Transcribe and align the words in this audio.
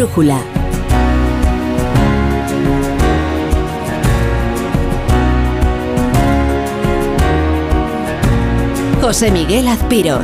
La 0.00 0.06
brújula. 0.06 0.40
José 9.02 9.30
Miguel 9.30 9.68
Azpiroz. 9.68 10.22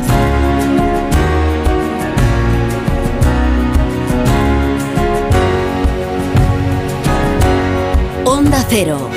Onda 8.24 8.64
Cero. 8.70 9.10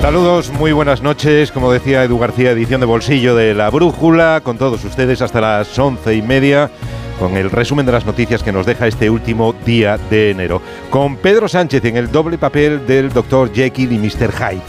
Saludos, 0.00 0.52
muy 0.52 0.70
buenas 0.70 1.02
noches. 1.02 1.50
Como 1.50 1.72
decía 1.72 2.04
Edu 2.04 2.16
García, 2.16 2.52
edición 2.52 2.78
de 2.80 2.86
bolsillo 2.86 3.34
de 3.34 3.54
La 3.54 3.70
Brújula, 3.70 4.40
con 4.44 4.56
todos 4.56 4.84
ustedes 4.84 5.20
hasta 5.20 5.40
las 5.40 5.76
once 5.80 6.14
y 6.14 6.22
media, 6.22 6.70
con 7.18 7.36
el 7.36 7.50
resumen 7.50 7.86
de 7.86 7.92
las 7.92 8.06
noticias 8.06 8.42
que 8.42 8.52
nos 8.52 8.66
deja 8.66 8.86
este 8.86 9.10
último 9.10 9.54
día 9.64 9.98
de 10.10 10.30
enero. 10.30 10.60
Con 10.90 11.16
Pedro 11.16 11.48
Sánchez 11.48 11.84
en 11.84 11.96
el 11.96 12.10
doble 12.10 12.38
papel 12.38 12.86
del 12.86 13.10
Dr. 13.10 13.52
Jekyll 13.52 13.92
y 13.92 13.98
Mr. 13.98 14.32
Hyde, 14.32 14.62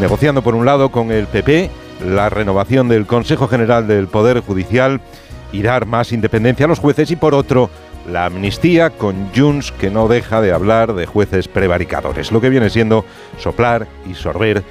negociando 0.00 0.42
por 0.42 0.54
un 0.54 0.64
lado 0.64 0.90
con 0.90 1.10
el 1.10 1.26
PP 1.26 1.70
la 2.06 2.28
renovación 2.28 2.88
del 2.88 3.06
Consejo 3.06 3.48
General 3.48 3.86
del 3.86 4.08
Poder 4.08 4.40
Judicial 4.40 5.00
y 5.52 5.62
dar 5.62 5.86
más 5.86 6.12
independencia 6.12 6.66
a 6.66 6.68
los 6.68 6.80
jueces 6.80 7.10
y 7.10 7.16
por 7.16 7.34
otro 7.34 7.70
la 8.10 8.26
amnistía 8.26 8.90
con 8.90 9.30
Junts 9.34 9.72
que 9.72 9.90
no 9.90 10.08
deja 10.08 10.40
de 10.40 10.52
hablar 10.52 10.94
de 10.94 11.06
jueces 11.06 11.48
prevaricadores, 11.48 12.32
lo 12.32 12.40
que 12.40 12.50
viene 12.50 12.68
siendo 12.68 13.04
soplar 13.38 13.86
y 14.08 14.14
sorber 14.14 14.62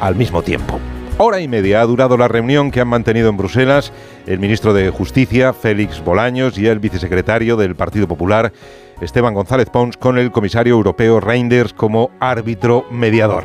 al 0.00 0.14
mismo 0.14 0.42
tiempo. 0.42 0.78
Hora 1.18 1.40
y 1.40 1.48
media 1.48 1.80
ha 1.80 1.86
durado 1.86 2.18
la 2.18 2.28
reunión 2.28 2.70
que 2.70 2.82
han 2.82 2.88
mantenido 2.88 3.30
en 3.30 3.38
Bruselas 3.38 3.90
el 4.26 4.38
ministro 4.38 4.74
de 4.74 4.90
Justicia, 4.90 5.54
Félix 5.54 6.04
Bolaños, 6.04 6.58
y 6.58 6.66
el 6.66 6.78
vicesecretario 6.78 7.56
del 7.56 7.74
Partido 7.74 8.06
Popular, 8.06 8.52
Esteban 9.00 9.32
González 9.32 9.70
Pons, 9.70 9.96
con 9.96 10.18
el 10.18 10.30
comisario 10.30 10.74
europeo 10.74 11.18
Reinders 11.20 11.72
como 11.72 12.10
árbitro 12.20 12.84
mediador. 12.90 13.44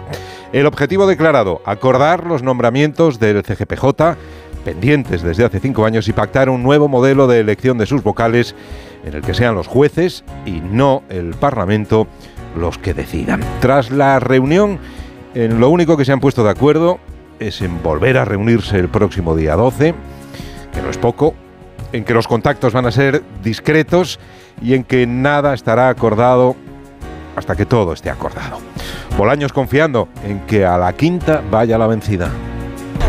El 0.52 0.66
objetivo 0.66 1.08
declarado, 1.08 1.62
acordar 1.64 2.26
los 2.26 2.44
nombramientos 2.44 3.20
del 3.20 3.42
CGPJ, 3.42 4.18
pendientes 4.66 5.22
desde 5.22 5.46
hace 5.46 5.62
cinco 5.62 5.86
años, 5.86 6.10
y 6.10 6.14
pactar 6.14 6.50
un 6.50 6.64
nuevo 6.64 6.90
modelo 6.90 7.26
de 7.26 7.40
elección 7.40 7.78
de 7.78 7.86
sus 7.86 8.04
vocales 8.04 8.54
en 9.06 9.14
el 9.14 9.22
que 9.22 9.34
sean 9.34 9.56
los 9.56 9.68
jueces 9.68 10.26
y 10.46 10.60
no 10.60 11.04
el 11.08 11.36
Parlamento 11.36 12.06
los 12.58 12.78
que 12.78 12.94
decidan. 12.94 13.40
Tras 13.62 13.92
la 13.92 14.20
reunión, 14.20 14.78
en 15.36 15.62
lo 15.62 15.70
único 15.70 15.96
que 15.96 16.04
se 16.04 16.12
han 16.12 16.20
puesto 16.20 16.44
de 16.44 16.50
acuerdo 16.50 17.00
es 17.42 17.62
en 17.62 17.82
volver 17.82 18.18
a 18.18 18.26
reunirse 18.26 18.78
el 18.78 18.88
próximo 18.88 19.36
día 19.36 19.56
12, 19.56 19.96
que 20.74 20.82
no 20.82 20.90
es 20.90 20.98
poco, 20.98 21.34
en 21.92 22.06
que 22.06 22.14
los 22.14 22.28
contactos 22.28 22.72
van 22.74 22.86
a 22.86 22.92
ser 22.92 23.24
discretos 23.44 24.20
y 24.62 24.76
en 24.76 24.84
que 24.84 25.08
nada 25.08 25.54
estará 25.54 25.90
acordado 25.90 26.56
hasta 27.36 27.56
que 27.56 27.66
todo 27.66 27.94
esté 27.94 28.10
acordado. 28.10 28.60
Bolaños 29.18 29.52
confiando 29.52 30.08
en 30.24 30.42
que 30.42 30.66
a 30.66 30.78
la 30.78 30.94
quinta 30.94 31.42
vaya 31.50 31.78
la 31.78 31.88
vencida. 31.88 32.30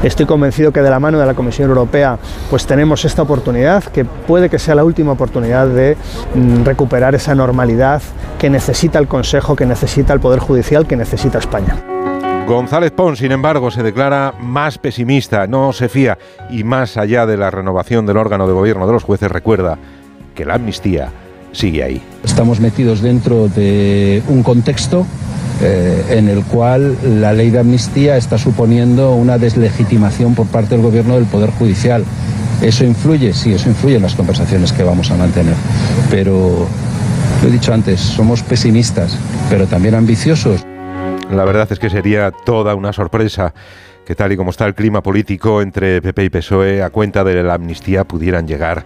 Estoy 0.02 0.26
convencido 0.26 0.72
que 0.72 0.80
de 0.80 0.90
la 0.90 0.98
mano 0.98 1.20
de 1.20 1.26
la 1.26 1.34
Comisión 1.34 1.68
Europea 1.68 2.18
pues 2.50 2.66
tenemos 2.66 3.04
esta 3.04 3.22
oportunidad, 3.22 3.84
que 3.84 4.04
puede 4.04 4.48
que 4.48 4.58
sea 4.58 4.74
la 4.74 4.82
última 4.82 5.12
oportunidad 5.12 5.68
de 5.68 5.96
mm, 6.34 6.64
recuperar 6.64 7.14
esa 7.14 7.34
normalidad 7.34 8.02
que 8.38 8.50
necesita 8.50 8.98
el 8.98 9.06
Consejo, 9.06 9.54
que 9.54 9.66
necesita 9.66 10.12
el 10.12 10.20
Poder 10.20 10.40
Judicial, 10.40 10.86
que 10.86 10.96
necesita 10.96 11.38
España. 11.38 11.91
González 12.46 12.90
Pons, 12.90 13.18
sin 13.18 13.32
embargo, 13.32 13.70
se 13.70 13.82
declara 13.82 14.34
más 14.40 14.76
pesimista, 14.76 15.46
no 15.46 15.72
se 15.72 15.88
fía 15.88 16.18
y 16.50 16.64
más 16.64 16.96
allá 16.96 17.24
de 17.24 17.36
la 17.36 17.50
renovación 17.50 18.04
del 18.04 18.16
órgano 18.16 18.46
de 18.46 18.52
gobierno 18.52 18.86
de 18.86 18.92
los 18.92 19.04
jueces, 19.04 19.30
recuerda 19.30 19.78
que 20.34 20.44
la 20.44 20.54
amnistía 20.54 21.10
sigue 21.52 21.82
ahí. 21.82 22.02
Estamos 22.24 22.60
metidos 22.60 23.00
dentro 23.00 23.48
de 23.48 24.22
un 24.28 24.42
contexto 24.42 25.06
eh, 25.62 26.04
en 26.10 26.28
el 26.28 26.42
cual 26.44 26.96
la 27.20 27.32
ley 27.32 27.50
de 27.50 27.60
amnistía 27.60 28.16
está 28.16 28.38
suponiendo 28.38 29.14
una 29.14 29.38
deslegitimación 29.38 30.34
por 30.34 30.46
parte 30.46 30.74
del 30.74 30.82
gobierno 30.84 31.14
del 31.14 31.26
Poder 31.26 31.50
Judicial. 31.50 32.04
¿Eso 32.60 32.84
influye? 32.84 33.32
Sí, 33.32 33.52
eso 33.52 33.68
influye 33.68 33.96
en 33.96 34.02
las 34.02 34.14
conversaciones 34.14 34.72
que 34.72 34.82
vamos 34.82 35.10
a 35.10 35.16
mantener. 35.16 35.54
Pero, 36.10 36.66
lo 37.42 37.48
he 37.48 37.50
dicho 37.50 37.72
antes, 37.72 38.00
somos 38.00 38.42
pesimistas, 38.42 39.16
pero 39.48 39.66
también 39.66 39.94
ambiciosos. 39.94 40.64
La 41.32 41.46
verdad 41.46 41.66
es 41.72 41.78
que 41.78 41.88
sería 41.88 42.30
toda 42.30 42.74
una 42.74 42.92
sorpresa 42.92 43.54
que 44.04 44.14
tal 44.14 44.32
y 44.32 44.36
como 44.36 44.50
está 44.50 44.66
el 44.66 44.74
clima 44.74 45.02
político 45.02 45.62
entre 45.62 46.02
PP 46.02 46.24
y 46.24 46.30
PSOE, 46.30 46.82
a 46.82 46.90
cuenta 46.90 47.24
de 47.24 47.42
la 47.42 47.54
amnistía 47.54 48.04
pudieran 48.04 48.46
llegar 48.46 48.84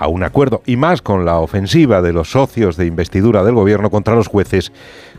a 0.00 0.08
un 0.08 0.24
acuerdo, 0.24 0.62
y 0.64 0.76
más 0.76 1.02
con 1.02 1.24
la 1.26 1.38
ofensiva 1.38 2.00
de 2.00 2.12
los 2.12 2.30
socios 2.30 2.76
de 2.78 2.86
investidura 2.86 3.44
del 3.44 3.54
gobierno 3.54 3.90
contra 3.90 4.14
los 4.14 4.28
jueces, 4.28 4.72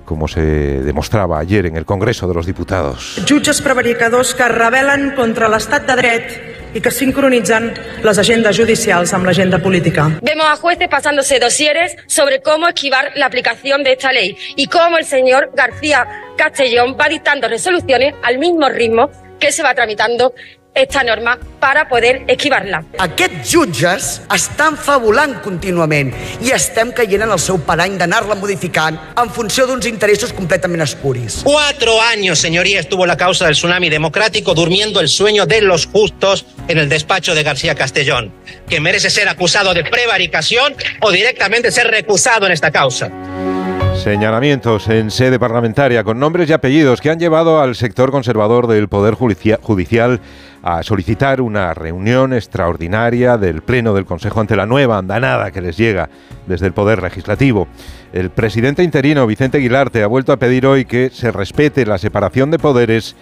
como 0.05 0.27
se 0.27 0.41
demostraba 0.41 1.37
ayer 1.37 1.67
en 1.67 1.77
el 1.77 1.85
Congreso 1.85 2.27
de 2.27 2.33
los 2.33 2.47
Diputados. 2.47 3.21
Jutges 3.29 3.61
prevaricadors 3.61 4.33
que 4.33 4.47
rebel·len 4.49 5.13
contra 5.15 5.47
l'estat 5.47 5.85
de 5.85 5.95
dret 5.95 6.25
y 6.73 6.81
que 6.81 6.89
sincronitzan 6.89 7.73
las 8.01 8.17
agendas 8.17 8.57
judicials 8.57 9.13
amb 9.13 9.29
l'agenda 9.29 9.59
política. 9.61 10.09
Vemos 10.23 10.47
a 10.49 10.55
jueces 10.55 10.89
pasándose 10.89 11.39
dosieres 11.39 11.95
sobre 12.07 12.41
cómo 12.41 12.67
esquivar 12.67 13.11
la 13.15 13.27
aplicación 13.27 13.83
de 13.83 13.93
esta 13.93 14.11
ley 14.11 14.35
y 14.55 14.65
cómo 14.65 14.97
el 14.97 15.05
señor 15.05 15.51
García 15.53 16.07
Castellón 16.37 16.97
va 16.99 17.07
dictando 17.07 17.47
resoluciones 17.47 18.15
al 18.23 18.39
mismo 18.39 18.67
ritmo 18.67 19.11
que 19.39 19.51
se 19.51 19.63
va 19.63 19.75
tramitando 19.75 20.33
esta 20.73 21.03
norma 21.03 21.37
para 21.59 21.87
poder 21.89 22.23
esquivarla. 22.27 22.83
Aquests 23.03 23.51
jutges 23.51 24.07
estan 24.33 24.77
fabulant 24.79 25.35
contínuament 25.43 26.13
i 26.41 26.53
estem 26.55 26.93
caient 26.95 27.25
en 27.25 27.33
el 27.35 27.41
seu 27.43 27.59
parany 27.67 27.97
d'anar-la 27.99 28.37
modificant 28.39 28.97
en 29.19 29.31
funció 29.35 29.67
d'uns 29.67 29.85
interessos 29.89 30.33
completament 30.33 30.81
espuris. 30.87 31.41
Cuatro 31.43 31.99
años, 32.01 32.39
señoría, 32.39 32.79
estuvo 32.79 33.05
la 33.05 33.17
causa 33.17 33.45
del 33.45 33.55
tsunami 33.55 33.89
democrático 33.89 34.53
durmiendo 34.53 34.99
el 34.99 35.09
sueño 35.09 35.45
de 35.45 35.61
los 35.61 35.85
justos 35.85 36.45
en 36.67 36.77
el 36.77 36.89
despacho 36.89 37.35
de 37.35 37.43
García 37.43 37.75
Castellón, 37.75 38.33
que 38.69 38.79
merece 38.79 39.09
ser 39.09 39.27
acusado 39.27 39.73
de 39.73 39.83
prevaricación 39.83 40.75
o 41.01 41.11
directamente 41.11 41.71
ser 41.71 41.87
recusado 41.87 42.45
en 42.45 42.53
esta 42.53 42.71
causa. 42.71 43.11
Señalamientos 44.03 44.88
en 44.88 45.12
sede 45.12 45.38
parlamentaria 45.38 46.03
con 46.03 46.17
nombres 46.19 46.50
y 46.50 46.53
apellidos 46.53 47.01
que 47.01 47.12
han 47.12 47.19
llevado 47.19 47.62
al 47.62 47.75
sector 47.75 48.09
conservador 48.09 48.66
del 48.66 48.88
Poder 48.88 49.13
Judicial 49.13 50.19
a 50.63 50.81
solicitar 50.81 51.39
una 51.39 51.75
reunión 51.75 52.34
extraordinaria 52.34 53.38
del 53.38 53.61
Pleno 53.61 53.94
del 53.94 54.06
Consejo 54.06 54.40
ante 54.40 54.56
la 54.56 54.66
nueva 54.66 54.97
andanada 54.97 55.51
que 55.51 55.61
les 55.61 55.78
llega 55.78 56.09
desde 56.47 56.66
el 56.66 56.73
Poder 56.73 57.03
Legislativo. 57.03 57.67
El 58.11 58.31
presidente 58.31 58.81
interino 58.81 59.28
Vicente 59.28 59.59
Aguilarte 59.59 60.01
ha 60.01 60.07
vuelto 60.07 60.34
a 60.34 60.38
pedir 60.38 60.66
hoy 60.66 60.85
que 60.85 61.11
se 61.11 61.31
respete 61.31 61.85
la 61.85 62.00
separación 62.00 62.50
de 62.50 62.57
poderes 62.57 63.16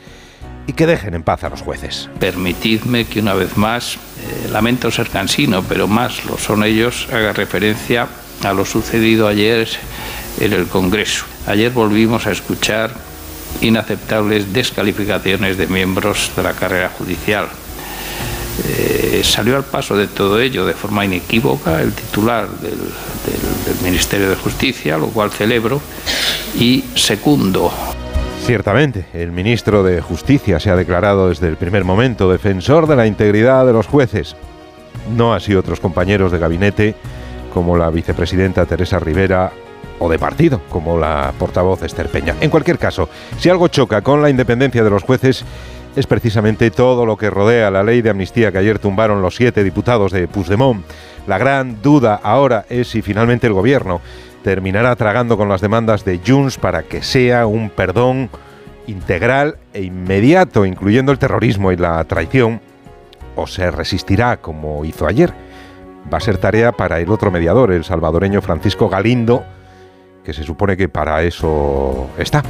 y 0.66 0.72
que 0.72 0.88
dejen 0.88 1.14
en 1.14 1.24
paz 1.24 1.44
a 1.44 1.50
los 1.50 1.62
jueces. 1.62 2.10
Permitidme 2.22 3.04
que 3.04 3.20
una 3.20 3.34
vez 3.34 3.58
más, 3.58 3.96
eh, 3.96 4.48
lamento 4.50 4.92
ser 4.92 5.10
cansino, 5.10 5.62
pero 5.62 5.90
más 5.90 6.24
lo 6.24 6.38
son 6.38 6.64
ellos, 6.64 7.10
haga 7.12 7.34
referencia 7.34 8.08
a 8.46 8.54
lo 8.54 8.64
sucedido 8.64 9.28
ayer 9.28 9.68
en 10.40 10.54
el 10.54 10.68
Congreso. 10.68 11.26
Ayer 11.48 11.72
volvimos 11.72 12.28
a 12.28 12.32
escuchar 12.32 12.92
inaceptables 13.62 14.54
descalificaciones 14.54 15.58
de 15.58 15.68
miembros 15.68 16.32
de 16.36 16.44
la 16.44 16.54
carrera 16.54 16.90
judicial. 16.90 17.48
Eh, 18.68 19.22
salió 19.24 19.56
al 19.56 19.64
paso 19.64 19.96
de 19.96 20.08
todo 20.08 20.40
ello 20.40 20.66
de 20.66 20.74
forma 20.74 21.06
inequívoca 21.06 21.82
el 21.82 21.94
titular 21.94 22.48
del, 22.50 22.78
Ministerio 23.84 24.30
de 24.30 24.36
Justicia, 24.36 24.98
lo 24.98 25.08
cual 25.08 25.32
celebro, 25.32 25.80
y 26.56 26.84
segundo, 26.96 27.72
Ciertamente, 28.46 29.06
el 29.14 29.32
ministro 29.32 29.84
de 29.84 30.02
Justicia 30.02 30.60
se 30.60 30.72
ha 30.72 30.76
declarado 30.76 31.30
desde 31.30 31.48
el 31.48 31.56
primer 31.56 31.84
momento 31.84 32.32
defensor 32.32 32.88
de 32.88 32.96
la 32.96 33.06
integridad 33.06 33.64
de 33.66 33.74
los 33.74 33.86
jueces. 33.86 34.36
No 35.16 35.36
así 35.36 35.54
otros 35.54 35.80
compañeros 35.80 36.32
de 36.32 36.40
gabinete 36.40 36.96
como 37.54 37.78
la 37.78 37.92
vicepresidenta 37.92 38.66
Teresa 38.66 38.98
Rivera 38.98 39.52
o 40.00 40.10
de 40.10 40.18
partido, 40.18 40.62
como 40.70 40.98
la 40.98 41.34
portavoz 41.38 41.84
Esther 41.84 42.08
Peña. 42.08 42.36
En 42.42 42.50
cualquier 42.50 42.78
caso, 42.78 43.10
si 43.38 43.50
algo 43.50 43.68
choca 43.68 44.02
con 44.02 44.22
la 44.22 44.30
independencia 44.30 44.84
de 44.84 44.90
los 44.90 45.04
jueces, 45.04 45.46
es 45.96 46.08
precisamente 46.08 46.72
todo 46.72 47.06
lo 47.06 47.18
que 47.18 47.30
rodea 47.30 47.72
la 47.72 47.84
ley 47.84 48.02
de 48.02 48.10
amnistía 48.10 48.52
que 48.52 48.60
ayer 48.60 48.80
tumbaron 48.80 49.22
los 49.22 49.36
siete 49.36 49.64
diputados 49.64 50.12
de 50.12 50.28
Puigdemont. 50.28 50.86
La 51.28 51.38
gran 51.38 51.82
duda 51.82 52.20
ahora 52.22 52.66
es 52.70 52.88
si 52.90 53.02
finalmente 53.02 53.48
el 53.48 53.54
gobierno 53.54 54.02
terminará 54.44 54.96
tragando 54.96 55.38
con 55.38 55.50
las 55.50 55.62
demandas 55.62 56.06
de 56.06 56.22
Junts 56.26 56.58
para 56.58 56.84
que 56.84 57.04
sea 57.04 57.46
un 57.46 57.70
perdón 57.70 58.30
integral 58.88 59.58
e 59.74 59.84
inmediato, 59.84 60.66
incluyendo 60.66 61.12
el 61.12 61.20
terrorismo 61.20 61.72
y 61.72 61.78
la 61.78 62.04
traición, 62.06 62.62
o 63.36 63.48
se 63.48 63.70
resistirá 63.72 64.38
como 64.38 64.86
hizo 64.86 65.06
ayer. 65.06 65.34
Va 66.12 66.18
a 66.18 66.22
ser 66.22 66.38
tarea 66.38 66.72
para 66.72 67.00
el 67.00 67.10
otro 67.10 67.30
mediador, 67.30 67.72
el 67.72 67.84
salvadoreño 67.84 68.42
Francisco 68.42 68.90
Galindo, 68.90 69.44
que 70.30 70.34
se 70.36 70.44
supone 70.44 70.78
que 70.78 70.88
para 70.88 71.24
eso 71.24 72.08
está. 72.20 72.44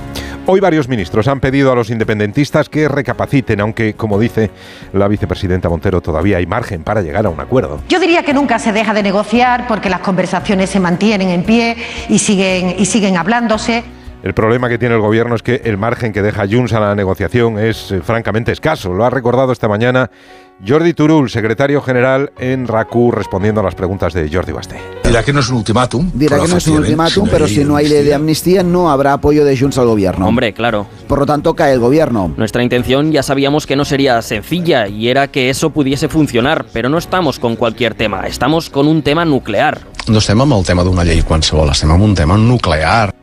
Hoy 0.45 0.59
varios 0.59 0.89
ministros 0.89 1.29
han 1.29 1.39
pedido 1.39 1.71
a 1.71 1.75
los 1.75 1.89
independentistas 1.89 2.67
que 2.67 2.89
recapaciten, 2.89 3.61
aunque, 3.61 3.93
como 3.93 4.19
dice 4.19 4.51
la 4.91 5.07
vicepresidenta 5.07 5.69
Montero, 5.69 6.01
todavía 6.01 6.37
hay 6.37 6.45
margen 6.45 6.83
para 6.83 7.01
llegar 7.01 7.25
a 7.25 7.29
un 7.29 7.39
acuerdo. 7.39 7.79
Yo 7.87 8.01
diría 8.01 8.23
que 8.23 8.33
nunca 8.33 8.59
se 8.59 8.73
deja 8.73 8.93
de 8.93 9.01
negociar 9.01 9.65
porque 9.65 9.89
las 9.89 10.01
conversaciones 10.01 10.69
se 10.69 10.81
mantienen 10.81 11.29
en 11.29 11.43
pie 11.43 11.77
y 12.09 12.19
siguen, 12.19 12.75
y 12.77 12.85
siguen 12.85 13.15
hablándose. 13.15 13.85
El 14.21 14.33
problema 14.33 14.68
que 14.68 14.77
tiene 14.77 14.95
el 14.95 15.01
gobierno 15.01 15.36
es 15.36 15.44
que 15.44 15.62
el 15.63 15.77
margen 15.77 16.12
que 16.12 16.21
deja 16.21 16.45
Junts 16.45 16.74
a 16.74 16.80
la 16.81 16.94
negociación 16.94 17.57
es 17.57 17.92
eh, 17.92 18.01
francamente 18.01 18.51
escaso. 18.51 18.94
Lo 18.94 19.06
ha 19.06 19.10
recordado 19.10 19.54
esta 19.54 19.69
mañana 19.69 20.12
Jordi 20.68 20.94
Turul, 20.94 21.30
secretario 21.30 21.81
general 21.81 22.33
en 22.38 22.68
RACU, 22.68 23.12
respondiendo 23.12 23.62
a 23.62 23.63
las 23.63 23.75
preguntas 23.75 24.13
de 24.13 24.30
Jordi 24.30 24.51
Basté. 24.51 24.75
Dirá 25.06 25.24
que 25.24 25.31
no 25.31 25.39
es 25.39 25.50
un 25.50 25.56
ultimátum. 25.56 26.12
Dirá 26.13 26.38
que 26.38 26.50
no 26.50 26.57
es 26.57 26.68
un 26.68 26.80
ultimátum, 26.80 27.30
pero 27.31 27.48
si 27.48 27.63
no 27.63 27.77
hay 27.77 27.88
ley 27.88 28.04
de 28.04 28.13
amnistía 28.13 28.62
no 28.62 28.92
habrá 28.92 29.13
apoyo 29.13 29.45
de 29.45 29.57
Junts 29.57 29.77
al 29.77 29.88
gobierno. 29.88 30.27
Hombre, 30.27 30.54
claro. 30.54 30.86
Por 31.07 31.19
lo 31.19 31.25
tanto, 31.25 31.56
cae 31.56 31.72
el 31.72 31.80
gobierno. 31.80 32.33
Nuestra 32.36 32.62
intención 32.62 33.13
ya 33.13 33.24
sabíamos 33.24 33.65
que 33.65 33.77
no 33.77 33.86
sería 33.86 34.22
sencilla 34.22 34.89
y 34.89 35.07
era 35.07 35.30
que 35.30 35.50
eso 35.50 35.69
pudiese 35.69 36.10
funcionar, 36.10 36.65
pero 36.74 36.89
no 36.89 36.98
estamos 36.98 37.39
con 37.39 37.56
cualquier 37.56 37.95
tema, 37.95 38.27
estamos 38.27 38.69
con 38.69 38.88
un 38.88 39.01
tema 39.01 39.24
nuclear. 39.24 39.80
No 40.10 40.18
estem 40.18 40.42
amb 40.42 40.56
el 40.56 40.63
tema 40.65 40.81
d'una 40.81 41.04
llei 41.06 41.22
qualsevol, 41.22 41.69
estem 41.69 41.92
amb 41.94 42.01
un 42.01 42.15
tema 42.18 42.38
nuclear. 42.42 43.13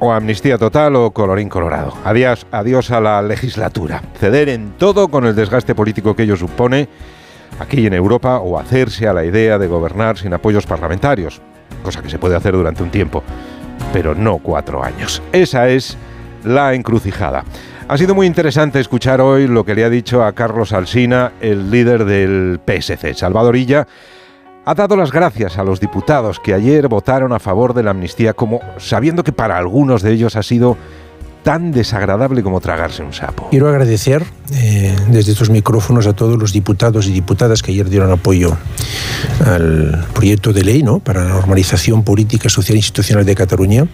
O 0.00 0.12
amnistía 0.12 0.56
total 0.56 0.96
o 0.96 1.12
colorín 1.12 1.50
colorado. 1.50 1.92
Adiós, 2.04 2.46
adiós 2.50 2.90
a 2.90 3.00
la 3.00 3.20
legislatura. 3.20 4.00
Ceder 4.18 4.48
en 4.48 4.72
todo 4.78 5.08
con 5.08 5.26
el 5.26 5.36
desgaste 5.36 5.74
político 5.74 6.16
que 6.16 6.22
ello 6.22 6.36
supone 6.36 6.88
aquí 7.58 7.86
en 7.86 7.92
Europa 7.92 8.38
o 8.38 8.58
hacerse 8.58 9.06
a 9.06 9.12
la 9.12 9.26
idea 9.26 9.58
de 9.58 9.68
gobernar 9.68 10.16
sin 10.16 10.32
apoyos 10.32 10.66
parlamentarios, 10.66 11.42
cosa 11.82 12.00
que 12.00 12.08
se 12.08 12.18
puede 12.18 12.34
hacer 12.34 12.54
durante 12.54 12.82
un 12.82 12.90
tiempo, 12.90 13.22
pero 13.92 14.14
no 14.14 14.38
cuatro 14.38 14.82
años. 14.82 15.22
Esa 15.32 15.68
es 15.68 15.98
la 16.44 16.72
encrucijada. 16.72 17.44
Ha 17.86 17.98
sido 17.98 18.14
muy 18.14 18.26
interesante 18.26 18.80
escuchar 18.80 19.20
hoy 19.20 19.48
lo 19.48 19.64
que 19.64 19.74
le 19.74 19.84
ha 19.84 19.90
dicho 19.90 20.24
a 20.24 20.32
Carlos 20.32 20.72
Alsina, 20.72 21.32
el 21.42 21.70
líder 21.70 22.06
del 22.06 22.58
PSC, 22.64 23.12
Salvadorilla 23.12 23.86
ha 24.64 24.74
dado 24.74 24.96
las 24.96 25.10
gracias 25.10 25.58
a 25.58 25.64
los 25.64 25.80
diputados 25.80 26.38
que 26.38 26.54
ayer 26.54 26.88
votaron 26.88 27.32
a 27.32 27.38
favor 27.38 27.74
de 27.74 27.82
la 27.82 27.92
amnistía, 27.92 28.34
como 28.34 28.60
sabiendo 28.76 29.24
que 29.24 29.32
para 29.32 29.56
algunos 29.56 30.02
de 30.02 30.12
ellos 30.12 30.36
ha 30.36 30.42
sido 30.42 30.76
tan 31.42 31.72
desagradable 31.72 32.42
como 32.42 32.60
tragarse 32.60 33.02
un 33.02 33.12
sapo. 33.12 33.48
Quiero 33.50 33.68
agradecer 33.68 34.24
eh, 34.52 34.94
desde 35.08 35.32
estos 35.32 35.50
micrófonos 35.50 36.06
a 36.06 36.12
todos 36.12 36.38
los 36.38 36.52
diputados 36.52 37.06
y 37.06 37.12
diputadas 37.12 37.62
que 37.62 37.72
ayer 37.72 37.88
dieron 37.88 38.10
apoyo 38.10 38.56
al 39.44 40.06
proyecto 40.12 40.52
de 40.52 40.64
ley 40.64 40.82
¿no? 40.82 40.98
para 40.98 41.24
la 41.24 41.30
normalización 41.30 42.04
política, 42.04 42.48
social 42.48 42.74
e 42.74 42.78
institucional 42.78 43.24
de 43.24 43.34
Cataluña, 43.34 43.86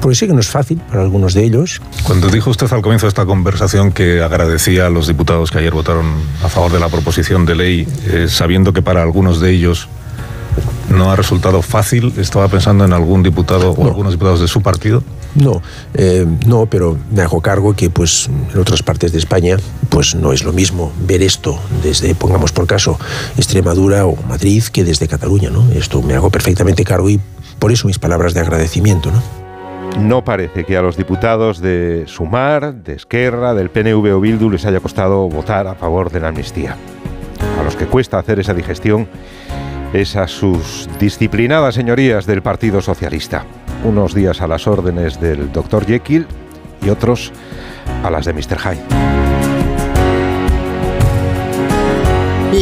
porque 0.00 0.14
sé 0.14 0.26
que 0.26 0.34
no 0.34 0.40
es 0.40 0.48
fácil 0.48 0.78
para 0.78 1.02
algunos 1.02 1.34
de 1.34 1.44
ellos. 1.44 1.80
Cuando 2.02 2.28
dijo 2.28 2.50
usted 2.50 2.70
al 2.72 2.82
comienzo 2.82 3.06
de 3.06 3.08
esta 3.08 3.24
conversación 3.24 3.92
que 3.92 4.22
agradecía 4.22 4.86
a 4.86 4.90
los 4.90 5.06
diputados 5.06 5.50
que 5.50 5.58
ayer 5.58 5.72
votaron 5.72 6.06
a 6.42 6.48
favor 6.48 6.72
de 6.72 6.80
la 6.80 6.88
proposición 6.88 7.46
de 7.46 7.54
ley, 7.54 7.88
eh, 8.06 8.26
sabiendo 8.28 8.72
que 8.72 8.82
para 8.82 9.02
algunos 9.02 9.40
de 9.40 9.50
ellos 9.50 9.88
no 10.90 11.10
ha 11.10 11.16
resultado 11.16 11.62
fácil. 11.62 12.12
Estaba 12.18 12.48
pensando 12.48 12.84
en 12.84 12.92
algún 12.92 13.22
diputado 13.22 13.70
o 13.70 13.86
algunos 13.86 14.12
diputados 14.12 14.40
de 14.40 14.48
su 14.48 14.62
partido. 14.62 15.02
No, 15.34 15.62
eh, 15.94 16.26
no, 16.46 16.66
pero 16.66 16.96
me 17.10 17.22
hago 17.22 17.40
cargo 17.40 17.74
que 17.74 17.90
pues 17.90 18.30
en 18.52 18.58
otras 18.58 18.82
partes 18.82 19.12
de 19.12 19.18
España 19.18 19.56
pues 19.88 20.14
no 20.14 20.32
es 20.32 20.44
lo 20.44 20.52
mismo 20.52 20.92
ver 21.06 21.22
esto 21.22 21.58
desde, 21.82 22.14
pongamos 22.14 22.52
por 22.52 22.66
caso, 22.66 22.98
Extremadura 23.36 24.06
o 24.06 24.16
Madrid 24.28 24.62
que 24.72 24.84
desde 24.84 25.08
Cataluña, 25.08 25.50
¿no? 25.50 25.68
Esto 25.72 26.02
me 26.02 26.14
hago 26.14 26.30
perfectamente 26.30 26.84
cargo 26.84 27.10
y 27.10 27.20
por 27.58 27.72
eso 27.72 27.86
mis 27.88 27.98
palabras 27.98 28.34
de 28.34 28.40
agradecimiento, 28.40 29.10
¿no? 29.10 29.44
No 30.00 30.24
parece 30.24 30.64
que 30.64 30.76
a 30.76 30.82
los 30.82 30.96
diputados 30.96 31.60
de 31.60 32.04
Sumar, 32.06 32.74
de 32.74 32.94
Esquerra, 32.94 33.54
del 33.54 33.70
PNV 33.70 34.16
o 34.16 34.20
Bildu 34.20 34.50
les 34.50 34.64
haya 34.66 34.80
costado 34.80 35.28
votar 35.28 35.66
a 35.68 35.74
favor 35.74 36.10
de 36.10 36.20
la 36.20 36.28
amnistía. 36.28 36.76
A 37.58 37.62
los 37.62 37.76
que 37.76 37.86
cuesta 37.86 38.18
hacer 38.18 38.40
esa 38.40 38.54
digestión 38.54 39.06
es 39.92 40.16
a 40.16 40.26
sus 40.26 40.88
disciplinadas 40.98 41.76
señorías 41.76 42.26
del 42.26 42.42
Partido 42.42 42.80
Socialista. 42.80 43.44
Unos 43.84 44.14
días 44.14 44.40
a 44.40 44.46
las 44.46 44.66
órdenes 44.66 45.20
del 45.20 45.52
Dr. 45.52 45.86
Jekyll 45.86 46.26
y 46.82 46.88
otros 46.88 47.32
a 48.02 48.10
las 48.10 48.24
de 48.24 48.32
Mr. 48.32 48.58
Hyde. 48.58 48.82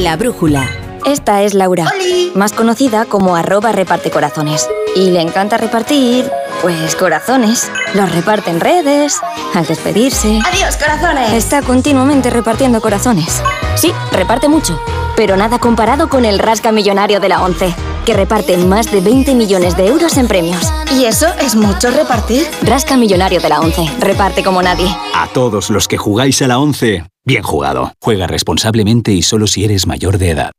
La 0.03 0.17
brújula. 0.17 0.69
Esta 1.05 1.43
es 1.43 1.55
Laura, 1.55 1.91
más 2.35 2.53
conocida 2.53 3.07
como 3.07 3.35
arroba 3.35 3.73
reparte 3.73 4.11
corazones. 4.11 4.69
Y 4.95 5.11
le 5.11 5.21
encanta 5.21 5.57
repartir, 5.57 6.31
pues 6.61 6.95
corazones. 6.95 7.71
Los 7.95 8.13
reparte 8.15 8.51
en 8.51 8.61
redes, 8.61 9.21
al 9.55 9.67
despedirse. 9.67 10.39
¡Adiós, 10.47 10.77
corazones! 10.77 11.33
Está 11.33 11.63
continuamente 11.63 12.31
repartiendo 12.31 12.81
corazones. 12.81 13.43
Sí, 13.75 13.93
reparte 14.13 14.49
mucho 14.49 14.79
pero 15.17 15.37
nada 15.37 15.59
comparado 15.59 16.09
con 16.09 16.25
el 16.25 16.39
Rasca 16.39 16.73
Millonario 16.73 17.21
de 17.21 17.29
la 17.29 17.43
ONCE, 17.43 17.75
que 18.05 18.15
reparte 18.15 18.57
más 18.57 18.91
de 18.91 19.01
20 19.01 19.35
millones 19.35 19.77
de 19.77 19.87
euros 19.87 20.17
en 20.17 20.29
premios. 20.29 20.73
¿Y 20.93 21.05
eso 21.05 21.27
es 21.41 21.55
mucho 21.55 21.91
repartir? 21.91 22.47
Rasca 22.63 22.97
Millonario 22.97 23.41
de 23.41 23.49
la 23.49 23.61
ONCE, 23.61 23.89
reparte 23.99 24.43
como 24.43 24.63
nadie. 24.63 24.87
A 25.15 25.29
todos 25.33 25.71
los 25.71 25.89
que 25.89 25.99
jugáis 25.99 26.43
a 26.43 26.49
la 26.49 26.59
ONCE, 26.59 27.05
bien 27.25 27.43
jugado. 27.43 27.93
Juega 28.01 28.27
responsablemente 28.27 29.13
y 29.13 29.23
solo 29.23 29.47
si 29.47 29.65
eres 29.65 29.87
mayor 29.87 30.19
de 30.19 30.31
edad. 30.31 30.53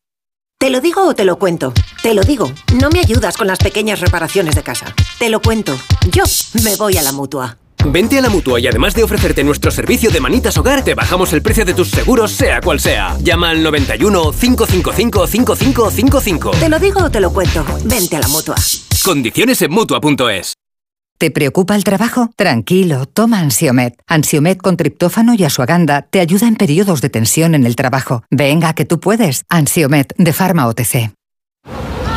¿Te 0.60 0.70
lo 0.70 0.80
digo 0.80 1.06
o 1.06 1.14
te 1.14 1.26
lo 1.26 1.38
cuento? 1.38 1.74
Te 2.02 2.14
lo 2.14 2.24
digo. 2.24 2.50
No 2.80 2.90
me 2.90 3.00
ayudas 3.00 3.36
con 3.36 3.48
las 3.48 3.60
pequeñas 3.60 4.00
reparaciones 4.00 4.56
de 4.56 4.64
casa. 4.64 4.94
Te 5.20 5.30
lo 5.30 5.42
cuento. 5.42 5.76
Yo 6.10 6.24
me 6.64 6.78
voy 6.78 6.96
a 6.98 7.02
la 7.02 7.12
mutua. 7.12 7.58
Vente 7.86 8.18
a 8.18 8.22
la 8.22 8.30
mutua 8.30 8.60
y 8.60 8.68
además 8.68 8.94
de 8.94 9.04
ofrecerte 9.04 9.44
nuestro 9.44 9.72
servicio 9.72 10.10
de 10.10 10.20
manitas 10.20 10.58
hogar, 10.58 10.84
te 10.84 10.94
bajamos 10.94 11.34
el 11.34 11.42
precio 11.42 11.66
de 11.66 11.74
tus 11.74 11.90
seguros, 11.90 12.32
sea 12.32 12.62
cual 12.62 12.80
sea. 12.80 13.18
Llama 13.22 13.50
al 13.50 13.62
91 13.64 14.32
555 14.32 15.28
5555. 15.28 16.52
Te 16.52 16.70
lo 16.70 16.80
digo 16.80 17.04
o 17.04 17.10
te 17.10 17.20
lo 17.20 17.32
cuento. 17.32 17.66
Vente 17.86 18.16
a 18.16 18.20
la 18.20 18.28
mutua. 18.28 18.56
Condiciones 19.04 19.62
en 19.62 19.72
mutua.es. 19.72 20.54
¿Te 21.18 21.32
preocupa 21.32 21.76
el 21.76 21.84
trabajo? 21.84 22.30
Tranquilo, 22.36 23.06
toma 23.06 23.40
Ansiomet. 23.40 23.96
Ansiomet 24.08 24.62
con 24.62 24.76
triptófano 24.76 25.34
y 25.36 25.44
asuaganda 25.44 26.02
te 26.02 26.20
ayuda 26.20 26.48
en 26.48 26.56
periodos 26.56 27.02
de 27.02 27.10
tensión 27.10 27.56
en 27.56 27.66
el 27.66 27.76
trabajo. 27.76 28.24
Venga, 28.30 28.74
que 28.74 28.86
tú 28.86 29.00
puedes. 29.00 29.46
Ansiomet 29.50 30.14
de 30.18 30.34
Pharma 30.34 30.68
OTC. 30.68 31.14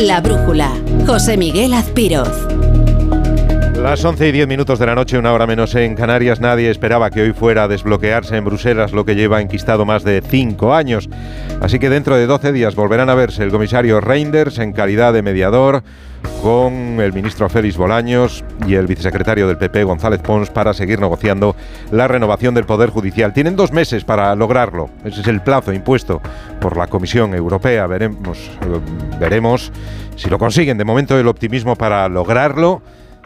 La 0.00 0.22
brújula. 0.22 0.72
José 1.06 1.36
Miguel 1.36 1.74
Azpiroz. 1.74 2.49
Las 3.82 4.04
11 4.04 4.28
y 4.28 4.32
10 4.32 4.46
minutos 4.46 4.78
de 4.78 4.84
la 4.84 4.94
noche, 4.94 5.16
una 5.16 5.32
hora 5.32 5.46
menos 5.46 5.74
en 5.74 5.94
Canarias, 5.94 6.38
nadie 6.38 6.70
esperaba 6.70 7.10
que 7.10 7.22
hoy 7.22 7.32
fuera 7.32 7.64
a 7.64 7.68
desbloquearse 7.68 8.36
en 8.36 8.44
Bruselas 8.44 8.92
lo 8.92 9.06
que 9.06 9.14
lleva 9.14 9.40
enquistado 9.40 9.86
más 9.86 10.04
de 10.04 10.20
5 10.20 10.74
años. 10.74 11.08
Así 11.62 11.78
que 11.78 11.88
dentro 11.88 12.14
de 12.16 12.26
12 12.26 12.52
días 12.52 12.76
volverán 12.76 13.08
a 13.08 13.14
verse 13.14 13.42
el 13.42 13.50
comisario 13.50 14.02
Reinders 14.02 14.58
en 14.58 14.74
calidad 14.74 15.14
de 15.14 15.22
mediador 15.22 15.82
con 16.42 17.00
el 17.00 17.14
ministro 17.14 17.48
Félix 17.48 17.78
Bolaños 17.78 18.44
y 18.66 18.74
el 18.74 18.86
vicesecretario 18.86 19.48
del 19.48 19.56
PP 19.56 19.84
González 19.84 20.20
Pons 20.20 20.50
para 20.50 20.74
seguir 20.74 21.00
negociando 21.00 21.56
la 21.90 22.06
renovación 22.06 22.54
del 22.54 22.66
Poder 22.66 22.90
Judicial. 22.90 23.32
Tienen 23.32 23.56
dos 23.56 23.72
meses 23.72 24.04
para 24.04 24.34
lograrlo. 24.36 24.90
Ese 25.06 25.22
es 25.22 25.26
el 25.26 25.40
plazo 25.40 25.72
impuesto 25.72 26.20
por 26.60 26.76
la 26.76 26.86
Comisión 26.86 27.34
Europea. 27.34 27.86
Veremos, 27.86 28.38
eh, 28.38 29.18
veremos 29.18 29.72
si 30.16 30.28
lo 30.28 30.38
consiguen. 30.38 30.76
De 30.76 30.84
momento 30.84 31.18
el 31.18 31.28
optimismo 31.28 31.76
para 31.76 32.06
lograrlo 32.10 32.82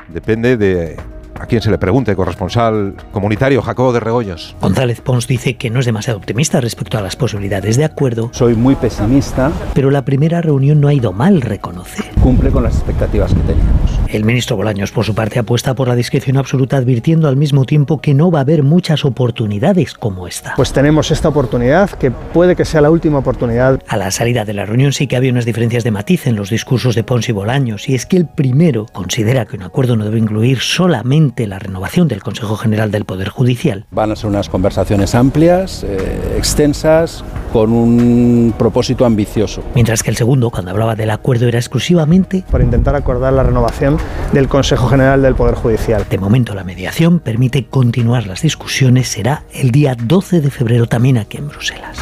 depende 0.09 0.57
de 0.57 0.97
a 1.39 1.47
quien 1.47 1.63
se 1.63 1.71
le 1.71 1.79
pregunte, 1.79 2.15
corresponsal 2.17 2.95
comunitario 3.13 3.63
Jacobo 3.63 3.93
de 3.93 4.01
Regoyos. 4.01 4.55
González 4.61 5.01
Pons 5.01 5.27
dice 5.27 5.57
que 5.57 5.71
no 5.71 5.81
es 5.81 5.87
demasiado 5.87 6.19
optimista 6.19 6.61
respecto 6.61 6.99
a 6.99 7.01
las 7.01 7.17
posibilidades 7.17 7.77
de 7.77 7.85
acuerdo. 7.85 8.31
Soy 8.33 8.55
muy 8.55 8.75
pesimista. 8.75 9.51
Pero 9.75 9.91
la 9.91 10.05
primera 10.05 10.41
reunión 10.41 10.81
no 10.81 10.89
ha 10.89 10.95
ido 10.95 11.13
mal, 11.13 11.41
reconoce. 11.41 12.05
Cumple 12.23 12.51
con 12.51 12.63
las 12.63 12.75
expectativas 12.75 13.35
que 13.35 13.41
teníamos. 13.41 13.91
El 14.09 14.25
ministro 14.25 14.57
Bolaños, 14.57 14.93
por 14.93 15.05
su 15.05 15.15
parte, 15.15 15.39
apuesta 15.39 15.75
por 15.75 15.89
la 15.89 15.97
discreción 15.97 16.37
absoluta, 16.37 16.77
advirtiendo 16.77 17.27
al 17.29 17.37
mismo 17.37 17.65
tiempo 17.65 18.01
que 18.01 18.15
no 18.15 18.31
va 18.31 18.39
a 18.39 18.43
haber 18.43 18.63
muchas 18.63 19.05
oportunidades 19.05 19.95
como 19.95 20.29
esta. 20.29 20.55
Pues 20.55 20.73
tenemos 20.73 21.11
esta 21.11 21.29
oportunidad, 21.29 21.91
que 21.91 22.11
puede 22.11 22.55
que 22.55 22.65
sea 22.65 22.81
la 22.81 22.91
última 22.91 23.19
oportunidad. 23.19 23.83
A 23.89 23.97
la 23.97 24.11
salida 24.11 24.45
de 24.45 24.53
la 24.53 24.67
reunión 24.67 24.93
sí 24.93 25.07
que 25.07 25.17
había 25.17 25.33
unas 25.33 25.47
diferencias 25.47 25.85
de 25.85 25.91
matiz 25.91 26.27
en 26.27 26.37
los 26.37 26.51
discursos 26.51 26.95
de 26.95 27.03
Pons 27.03 27.29
y 27.29 27.33
Bolaños, 27.33 27.89
y 27.89 27.95
es 27.95 28.07
que 28.07 28.17
el 28.17 28.27
primero 28.27 28.87
considera 28.93 29.47
que 29.47 29.57
un 29.57 29.63
acuerdo 29.63 29.97
no 29.97 30.05
debe 30.05 30.19
incluir 30.19 30.61
solamente 30.61 31.24
la 31.47 31.59
renovación 31.59 32.09
del 32.09 32.23
Consejo 32.23 32.57
General 32.57 32.91
del 32.91 33.05
Poder 33.05 33.29
Judicial. 33.29 33.87
Van 33.91 34.11
a 34.11 34.17
ser 34.17 34.27
unas 34.27 34.49
conversaciones 34.49 35.15
amplias, 35.15 35.85
eh, 35.85 36.35
extensas, 36.37 37.25
con 37.53 37.73
un 37.73 38.55
propósito 38.59 39.05
ambicioso. 39.05 39.63
Mientras 39.75 40.03
que 40.03 40.11
el 40.11 40.17
segundo, 40.17 40.51
cuando 40.51 40.71
hablaba 40.73 40.97
del 40.97 41.11
acuerdo, 41.11 41.47
era 41.47 41.59
exclusivamente 41.59 42.45
para 42.51 42.65
intentar 42.65 42.97
acordar 42.97 43.33
la 43.33 43.43
renovación 43.43 43.97
del 44.33 44.49
Consejo 44.49 44.89
General 44.89 45.23
del 45.23 45.35
Poder 45.35 45.55
Judicial. 45.55 46.05
De 46.11 46.19
momento, 46.19 46.55
la 46.55 46.65
mediación 46.65 47.21
permite 47.21 47.67
continuar 47.67 48.27
las 48.27 48.43
discusiones. 48.43 49.09
Será 49.09 49.45
el 49.53 49.71
día 49.71 49.97
12 49.97 50.41
de 50.41 50.51
febrero 50.51 50.87
también 50.87 51.19
aquí 51.19 51.39
en 51.39 51.49
Bruselas. 51.49 51.99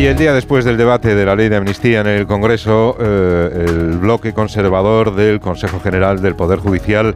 Y 0.00 0.06
el 0.06 0.16
día 0.16 0.32
después 0.32 0.64
del 0.64 0.78
debate 0.78 1.14
de 1.14 1.26
la 1.26 1.36
ley 1.36 1.50
de 1.50 1.56
amnistía 1.56 2.00
en 2.00 2.06
el 2.06 2.26
Congreso, 2.26 2.96
eh, 2.98 3.66
el 3.68 3.98
bloque 3.98 4.32
conservador 4.32 5.14
del 5.14 5.40
Consejo 5.40 5.78
General 5.78 6.22
del 6.22 6.34
Poder 6.34 6.58
Judicial 6.58 7.14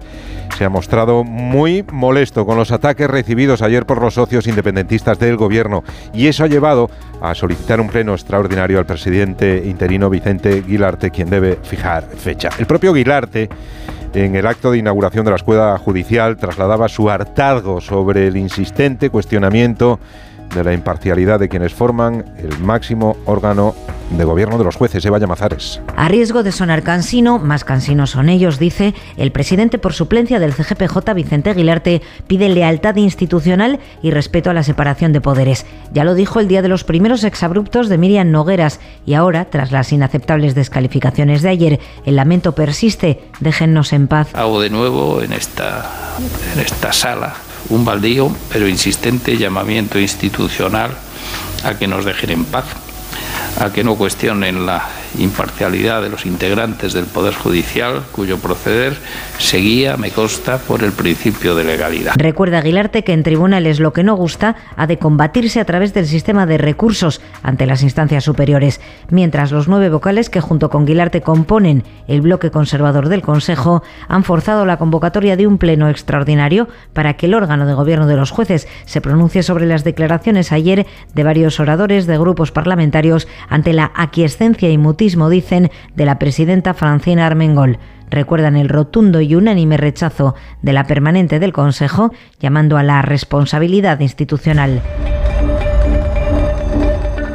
se 0.59 0.67
ha 0.67 0.69
mostrado 0.69 1.25
muy 1.25 1.83
molesto 1.91 2.45
con 2.45 2.59
los 2.59 2.73
ataques 2.73 3.09
recibidos 3.09 3.63
ayer 3.63 3.87
por 3.87 4.03
los 4.03 4.13
socios 4.13 4.47
independentistas 4.47 5.19
del 5.19 5.39
Gobierno 5.39 5.83
y 6.13 6.27
eso 6.27 6.45
ha 6.45 6.47
llevado 6.47 6.91
a 7.23 7.35
solicitar 7.35 7.81
un 7.81 7.89
pleno 7.89 8.13
extraordinario 8.13 8.79
al 8.79 8.85
presidente 8.85 9.63
interino 9.65 10.11
Vicente 10.11 10.61
Guilarte, 10.61 11.11
quien 11.11 11.31
debe 11.31 11.59
fijar 11.63 12.05
fecha. 12.19 12.51
El 12.59 12.67
propio 12.67 12.93
Guilarte 12.93 13.49
en 14.13 14.37
el 14.37 14.47
acto 14.47 14.71
de 14.71 14.79
inauguración 14.79 15.25
de 15.25 15.31
la 15.31 15.37
escuela 15.37 15.79
judicial 15.79 16.37
trasladaba 16.37 16.89
su 16.89 17.09
hartazgo 17.09 17.81
sobre 17.81 18.27
el 18.27 18.37
insistente 18.37 19.09
cuestionamiento 19.09 19.99
de 20.55 20.65
la 20.65 20.73
imparcialidad 20.73 21.41
de 21.41 21.49
quienes 21.49 21.75
forman 21.75 22.25
el 22.39 22.59
máximo 22.61 23.17
órgano 23.27 23.75
de 24.11 24.25
gobierno 24.25 24.59
de 24.59 24.65
los 24.65 24.77
jueces, 24.77 25.05
Eva 25.05 25.19
Llamazares. 25.19 25.81
A 25.97 26.09
riesgo 26.09 26.43
de 26.43 26.53
sonar 26.53 26.83
cansino, 26.83 27.39
más 27.39 27.65
cansinos 27.65 28.11
son 28.11 28.29
ellos, 28.29 28.59
dice, 28.59 28.95
el 29.17 29.33
presidente 29.33 29.79
por 29.79 29.93
suplencia 29.93 30.39
del 30.39 30.53
CGPJ, 30.53 31.15
Vicente 31.15 31.51
Aguilarte, 31.51 32.03
pide 32.27 32.49
lealtad 32.49 32.97
institucional 32.97 33.81
y 34.03 34.11
respeto 34.11 34.51
a 34.51 34.55
la 34.55 34.63
separación 34.63 35.13
de 35.13 35.21
poderes. 35.21 35.67
Ya 35.93 36.05
lo 36.05 36.15
dijo 36.15 36.41
el 36.41 36.49
día 36.49 36.63
de 36.63 36.69
los 36.69 36.85
primeros 36.85 37.25
exabruptos 37.25 37.89
de 37.89 37.99
Miriam 37.99 38.31
Nogueras 38.31 38.81
y 39.07 39.15
ahora, 39.15 39.47
tras 39.47 39.73
las 39.73 39.93
inaceptables 39.93 40.55
descalificaciones 40.55 41.43
de 41.43 41.49
ayer, 41.49 41.81
el 42.05 42.17
lamento 42.17 42.55
persiste. 42.55 43.21
Déjennos 43.41 43.93
en 43.93 44.07
paz. 44.07 44.29
Hago 44.35 44.61
de 44.61 44.71
nuevo 44.71 45.23
en 45.23 45.33
esta, 45.33 45.91
en 46.55 46.61
esta 46.61 46.93
sala 46.93 47.35
un 47.69 47.85
baldío 47.85 48.31
pero 48.51 48.69
insistente 48.69 49.37
llamamiento 49.37 49.99
institucional 49.99 50.91
a 51.65 51.79
que 51.79 51.87
nos 51.87 52.05
dejen 52.05 52.31
en 52.31 52.45
paz, 52.45 52.65
a 53.61 53.73
que 53.73 53.85
no 53.85 53.97
cuestionen 53.97 54.67
la 54.67 54.89
imparcialidad 55.19 56.03
de 56.03 56.09
los 56.09 56.27
integrantes 56.27 56.93
del 56.93 57.05
Poder 57.05 57.35
Judicial, 57.35 58.03
cuyo 58.13 58.39
proceder 58.39 58.97
seguía, 59.39 59.97
me 59.97 60.11
consta, 60.11 60.59
por 60.59 60.83
el 60.83 60.93
principio 60.93 61.55
de 61.55 61.65
legalidad. 61.65 62.15
Recuerda 62.17 62.59
Aguilarte 62.59 63.05
que 63.05 63.13
en 63.13 63.23
tribunales 63.23 63.81
lo 63.81 63.93
que 63.93 64.03
no 64.03 64.15
gusta 64.17 64.57
ha 64.77 64.87
de 64.87 64.99
combatirse 64.99 65.61
a 65.61 65.65
través 65.65 65.95
del 65.95 66.07
sistema 66.07 66.47
de 66.47 66.59
recursos 66.59 67.21
ante 67.43 67.67
las 67.67 67.83
instancias 67.83 68.25
superiores, 68.25 68.81
mientras 69.11 69.53
los 69.53 69.69
nueve 69.69 69.89
vocales 69.89 70.31
que 70.31 70.41
junto 70.41 70.71
con 70.71 70.83
Aguilarte 70.83 71.21
componen 71.21 71.85
el 72.09 72.21
bloque 72.21 72.51
conservador 72.51 73.09
del 73.09 73.23
Consejo 73.23 73.83
han 74.09 74.25
forzado 74.25 74.65
la 74.67 74.77
convocatoria 74.77 75.37
de 75.37 75.47
un 75.47 75.59
pleno 75.59 75.89
extraordinario 75.89 76.69
para 76.93 77.15
que 77.15 77.27
el 77.27 77.35
órgano 77.35 77.67
de 77.67 77.75
gobierno 77.75 78.07
de 78.07 78.17
los 78.17 78.31
jueces 78.31 78.69
se 78.85 79.01
pronuncie 79.01 79.43
sobre 79.43 79.67
las 79.67 79.85
declaraciones 79.85 80.53
ayer 80.53 80.87
de 81.15 81.25
varios 81.25 81.61
oradores 81.61 82.07
de 82.07 82.19
grupos 82.19 82.51
parlamentarios 82.51 83.29
ante 83.49 83.73
la 83.73 83.93
aquiescencia 83.95 84.71
y 84.71 84.79
dicen, 85.31 85.71
de 85.95 86.05
la 86.05 86.19
presidenta 86.19 86.75
Francina 86.75 87.27
Armengol. 87.27 87.79
Recuerdan 88.11 88.57
el 88.57 88.69
rotundo 88.69 89.21
y 89.21 89.35
unánime 89.35 89.77
rechazo 89.77 90.35
de 90.63 90.73
la 90.73 90.85
permanente 90.85 91.39
del 91.39 91.53
Consejo, 91.53 92.13
llamando 92.39 92.77
a 92.77 92.83
la 92.83 93.03
responsabilidad 93.03 94.01
institucional. 94.01 94.83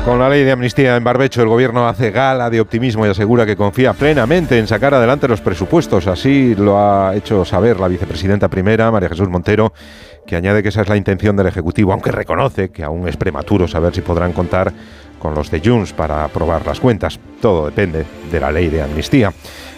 Con 0.06 0.18
la 0.18 0.30
ley 0.30 0.44
de 0.44 0.52
amnistía 0.52 0.96
en 0.96 1.04
barbecho, 1.04 1.42
el 1.42 1.50
gobierno 1.50 1.88
hace 1.88 2.10
gala 2.10 2.50
de 2.50 2.62
optimismo 2.62 3.06
y 3.06 3.10
asegura 3.10 3.46
que 3.46 3.56
confía 3.56 3.94
plenamente 3.94 4.58
en 4.58 4.66
sacar 4.66 4.94
adelante 4.94 5.28
los 5.28 5.42
presupuestos. 5.42 6.08
Así 6.08 6.56
lo 6.56 6.80
ha 6.80 7.16
hecho 7.16 7.46
saber 7.46 7.80
la 7.80 7.88
vicepresidenta 7.88 8.48
primera, 8.48 8.90
María 8.90 9.10
Jesús 9.10 9.30
Montero, 9.30 9.72
que 10.26 10.36
añade 10.36 10.64
que 10.64 10.70
esa 10.70 10.82
es 10.82 10.90
la 10.90 10.96
intención 10.96 11.36
del 11.36 11.48
Ejecutivo, 11.48 11.92
aunque 11.92 12.12
reconoce 12.12 12.70
que 12.70 12.84
aún 12.84 13.08
es 13.08 13.18
prematuro 13.18 13.68
saber 13.68 13.94
si 13.94 14.02
podrán 14.02 14.32
contar 14.32 14.74
con 15.20 15.36
los 15.36 15.52
de 15.52 15.62
Junts 15.64 15.94
para 15.94 16.24
aprobar 16.24 16.66
las 16.66 16.80
cuentas. 16.80 17.20
Todo 17.42 17.66
depende 17.66 18.06
de 18.32 18.40
la 18.40 18.52
ley 18.52 18.70
de 18.70 18.82
amnistía. 18.82 19.32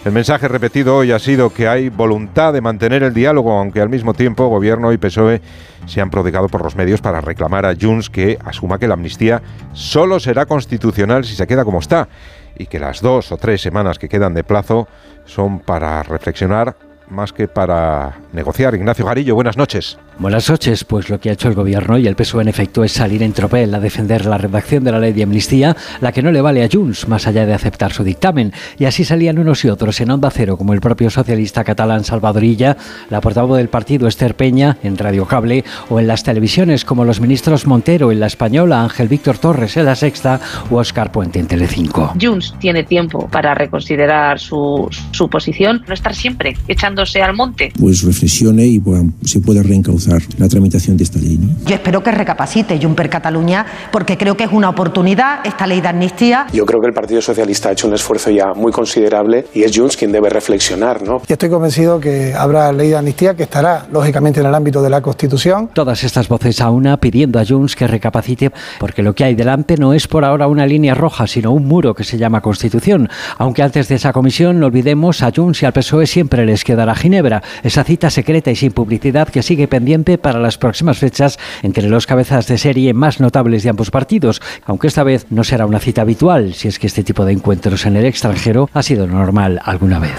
El 0.04 0.12
mensaje 0.12 0.48
repetido 0.48 0.96
hoy 0.96 1.12
ha 1.12 1.18
sido 1.18 1.50
que 1.50 1.68
hay 1.68 1.88
voluntad 1.88 2.52
de 2.52 2.60
mantener 2.60 3.02
el 3.02 3.14
diálogo, 3.14 3.52
aunque 3.52 3.80
al 3.80 3.88
mismo 3.88 4.14
tiempo 4.14 4.48
Gobierno 4.48 4.92
y 4.92 4.98
PSOE 4.98 5.40
se 5.86 6.00
han 6.00 6.10
prodigado 6.10 6.48
por 6.48 6.64
los 6.64 6.74
medios 6.74 7.00
para 7.00 7.20
reclamar 7.20 7.66
a 7.66 7.74
Junts 7.80 8.10
que 8.10 8.38
asuma 8.44 8.78
que 8.78 8.88
la 8.88 8.94
amnistía 8.94 9.42
solo 9.72 10.18
será 10.18 10.46
constitucional 10.46 11.24
si 11.24 11.36
se 11.36 11.46
queda 11.46 11.64
como 11.64 11.78
está 11.78 12.08
y 12.56 12.66
que 12.66 12.80
las 12.80 13.00
dos 13.00 13.30
o 13.30 13.36
tres 13.36 13.60
semanas 13.60 13.98
que 13.98 14.08
quedan 14.08 14.34
de 14.34 14.42
plazo 14.44 14.88
son 15.24 15.60
para 15.60 16.02
reflexionar 16.02 16.74
más 17.08 17.32
que 17.32 17.46
para 17.46 18.18
negociar. 18.32 18.74
Ignacio 18.74 19.04
Garillo, 19.04 19.34
buenas 19.34 19.56
noches. 19.56 19.98
Buenas 20.18 20.48
noches. 20.48 20.84
Pues 20.84 21.08
lo 21.08 21.18
que 21.18 21.30
ha 21.30 21.32
hecho 21.32 21.48
el 21.48 21.54
gobierno 21.54 21.98
y 21.98 22.06
el 22.06 22.14
PSOE 22.14 22.42
en 22.42 22.48
efecto 22.48 22.84
es 22.84 22.92
salir 22.92 23.22
en 23.22 23.32
tropel 23.32 23.74
a 23.74 23.80
defender 23.80 24.26
la 24.26 24.38
redacción 24.38 24.84
de 24.84 24.92
la 24.92 24.98
ley 24.98 25.12
de 25.12 25.22
amnistía, 25.22 25.76
la 26.00 26.12
que 26.12 26.22
no 26.22 26.30
le 26.30 26.40
vale 26.40 26.62
a 26.62 26.68
Junts, 26.70 27.08
más 27.08 27.26
allá 27.26 27.46
de 27.46 27.54
aceptar 27.54 27.92
su 27.92 28.04
dictamen. 28.04 28.52
Y 28.78 28.84
así 28.84 29.04
salían 29.04 29.38
unos 29.38 29.64
y 29.64 29.68
otros 29.68 30.00
en 30.00 30.10
Onda 30.10 30.30
Cero, 30.30 30.56
como 30.56 30.74
el 30.74 30.80
propio 30.80 31.10
socialista 31.10 31.64
catalán 31.64 32.04
Salvadorilla, 32.04 32.76
la 33.10 33.20
portavoz 33.20 33.56
del 33.56 33.68
partido 33.68 34.06
Esther 34.06 34.36
Peña 34.36 34.76
en 34.82 34.98
Radio 34.98 35.26
Cable, 35.26 35.64
o 35.88 35.98
en 35.98 36.06
las 36.06 36.22
televisiones 36.22 36.84
como 36.84 37.04
los 37.04 37.20
ministros 37.20 37.66
Montero 37.66 38.12
en 38.12 38.20
La 38.20 38.26
Española, 38.26 38.82
Ángel 38.82 39.08
Víctor 39.08 39.38
Torres 39.38 39.76
en 39.76 39.86
La 39.86 39.96
Sexta 39.96 40.40
o 40.70 40.76
Oscar 40.76 41.10
Puente 41.10 41.38
en 41.38 41.46
Telecinco. 41.46 42.12
Junts 42.20 42.54
tiene 42.60 42.84
tiempo 42.84 43.28
para 43.28 43.54
reconsiderar 43.54 44.38
su, 44.38 44.88
su 45.10 45.28
posición, 45.28 45.82
no 45.88 45.94
estar 45.94 46.14
siempre 46.14 46.56
echándose 46.68 47.22
al 47.22 47.34
monte. 47.34 47.72
Pues 47.78 48.02
reflexione 48.02 48.66
y 48.66 48.82
se 49.24 49.40
puede 49.40 49.62
reencauzar 49.62 50.01
la 50.08 50.48
tramitación 50.48 50.96
de 50.96 51.04
esta 51.04 51.18
ley. 51.18 51.38
Yo 51.66 51.74
espero 51.74 52.02
que 52.02 52.10
recapacite 52.10 52.78
Juncker 52.80 53.08
Cataluña 53.08 53.66
porque 53.90 54.16
creo 54.16 54.36
que 54.36 54.44
es 54.44 54.52
una 54.52 54.68
oportunidad 54.68 55.40
esta 55.44 55.66
ley 55.66 55.80
de 55.80 55.88
amnistía. 55.88 56.46
Yo 56.52 56.66
creo 56.66 56.80
que 56.80 56.88
el 56.88 56.92
Partido 56.92 57.20
Socialista 57.20 57.68
ha 57.68 57.72
hecho 57.72 57.86
un 57.86 57.94
esfuerzo 57.94 58.30
ya 58.30 58.52
muy 58.54 58.72
considerable 58.72 59.46
y 59.54 59.62
es 59.62 59.76
Junts 59.76 59.96
quien 59.96 60.12
debe 60.12 60.28
reflexionar. 60.28 61.02
¿no? 61.02 61.22
Y 61.28 61.32
estoy 61.32 61.48
convencido 61.48 62.00
que 62.00 62.34
habrá 62.34 62.72
ley 62.72 62.88
de 62.88 62.96
amnistía 62.96 63.34
que 63.34 63.44
estará 63.44 63.86
lógicamente 63.92 64.40
en 64.40 64.46
el 64.46 64.54
ámbito 64.54 64.82
de 64.82 64.90
la 64.90 65.00
Constitución. 65.00 65.70
Todas 65.72 66.04
estas 66.04 66.28
voces 66.28 66.60
a 66.60 66.70
una 66.70 66.96
pidiendo 66.96 67.38
a 67.38 67.44
Junts 67.46 67.76
que 67.76 67.86
recapacite 67.86 68.50
porque 68.78 69.02
lo 69.02 69.14
que 69.14 69.24
hay 69.24 69.34
delante 69.34 69.76
no 69.76 69.94
es 69.94 70.08
por 70.08 70.24
ahora 70.24 70.46
una 70.48 70.66
línea 70.66 70.94
roja 70.94 71.26
sino 71.26 71.52
un 71.52 71.66
muro 71.66 71.94
que 71.94 72.04
se 72.04 72.18
llama 72.18 72.40
Constitución. 72.40 73.08
Aunque 73.38 73.62
antes 73.62 73.88
de 73.88 73.94
esa 73.96 74.12
comisión 74.12 74.60
no 74.60 74.66
olvidemos 74.66 75.22
a 75.22 75.30
Junts 75.34 75.62
y 75.62 75.66
al 75.66 75.72
PSOE 75.72 76.06
siempre 76.06 76.44
les 76.44 76.64
quedará 76.64 76.94
Ginebra, 76.94 77.42
esa 77.62 77.84
cita 77.84 78.10
secreta 78.10 78.50
y 78.50 78.56
sin 78.56 78.72
publicidad 78.72 79.28
que 79.28 79.42
sigue 79.42 79.68
pendiente 79.68 79.91
para 79.92 80.40
las 80.40 80.56
próximas 80.56 80.98
fechas 80.98 81.38
entre 81.62 81.86
los 81.88 82.06
cabezas 82.06 82.46
de 82.46 82.56
serie 82.56 82.94
más 82.94 83.20
notables 83.20 83.62
de 83.62 83.68
ambos 83.68 83.90
partidos, 83.90 84.40
aunque 84.64 84.86
esta 84.86 85.04
vez 85.04 85.26
no 85.28 85.44
será 85.44 85.66
una 85.66 85.80
cita 85.80 86.00
habitual, 86.00 86.54
si 86.54 86.68
es 86.68 86.78
que 86.78 86.86
este 86.86 87.04
tipo 87.04 87.26
de 87.26 87.32
encuentros 87.32 87.84
en 87.84 87.96
el 87.96 88.06
extranjero 88.06 88.70
ha 88.72 88.82
sido 88.82 89.06
normal 89.06 89.60
alguna 89.64 89.98
vez. 89.98 90.14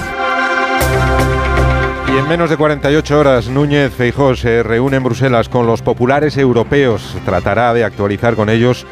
Y 2.08 2.18
en 2.18 2.28
menos 2.28 2.52
de 2.52 2.58
48 2.58 3.20
horas, 3.20 3.48
Núñez 3.48 3.92
Feijó 3.92 4.36
se 4.36 4.62
reúne 4.62 4.98
en 4.98 5.04
Bruselas 5.04 5.50
con 5.50 5.66
los 5.66 5.82
populares 5.82 6.38
europeos. 6.38 7.16
Tratará 7.26 7.74
de 7.74 7.84
actualizar 7.84 8.36
con 8.36 8.50
ellos 8.50 8.86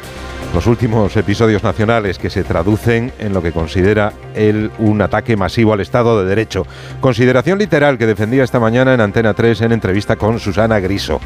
los 0.54 0.66
últimos 0.66 1.16
episodios 1.16 1.62
nacionales 1.62 2.18
que 2.18 2.28
se 2.28 2.44
traducen 2.44 3.12
en 3.18 3.32
lo 3.32 3.42
que 3.42 3.52
considera 3.52 4.12
él 4.34 4.70
un 4.78 5.00
ataque 5.00 5.36
masivo 5.36 5.72
al 5.72 5.80
Estado 5.80 6.22
de 6.22 6.28
Derecho. 6.28 6.66
Consideración 7.00 7.58
literal 7.58 7.96
que 7.96 8.06
defendía 8.06 8.44
esta 8.44 8.60
mañana 8.60 8.92
en 8.92 9.00
Antena 9.00 9.32
3 9.32 9.62
en 9.62 9.72
entrevista 9.72 10.16
con 10.16 10.38
Susana 10.38 10.78
Griso 10.80 11.20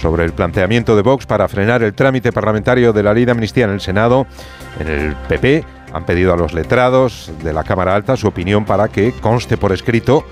sobre 0.00 0.24
el 0.24 0.32
planteamiento 0.32 0.96
de 0.96 1.02
Vox 1.02 1.26
para 1.26 1.46
frenar 1.48 1.82
el 1.82 1.94
trámite 1.94 2.32
parlamentario 2.32 2.92
de 2.92 3.02
la 3.02 3.14
ley 3.14 3.24
de 3.24 3.32
amnistía 3.32 3.64
en 3.66 3.70
el 3.70 3.80
Senado. 3.80 4.26
En 4.80 4.88
el 4.88 5.14
PP 5.28 5.64
han 5.92 6.04
pedido 6.04 6.32
a 6.32 6.36
los 6.36 6.52
letrados 6.52 7.30
de 7.44 7.52
la 7.52 7.62
Cámara 7.62 7.94
Alta 7.94 8.16
su 8.16 8.26
opinión 8.26 8.64
para 8.64 8.88
que 8.88 9.12
conste 9.12 9.56
por 9.56 9.72
escrito 9.72 10.24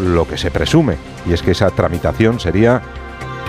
lo 0.00 0.26
que 0.26 0.38
se 0.38 0.50
presume, 0.50 0.96
y 1.28 1.34
es 1.34 1.42
que 1.42 1.50
esa 1.50 1.70
tramitación 1.70 2.40
sería 2.40 2.80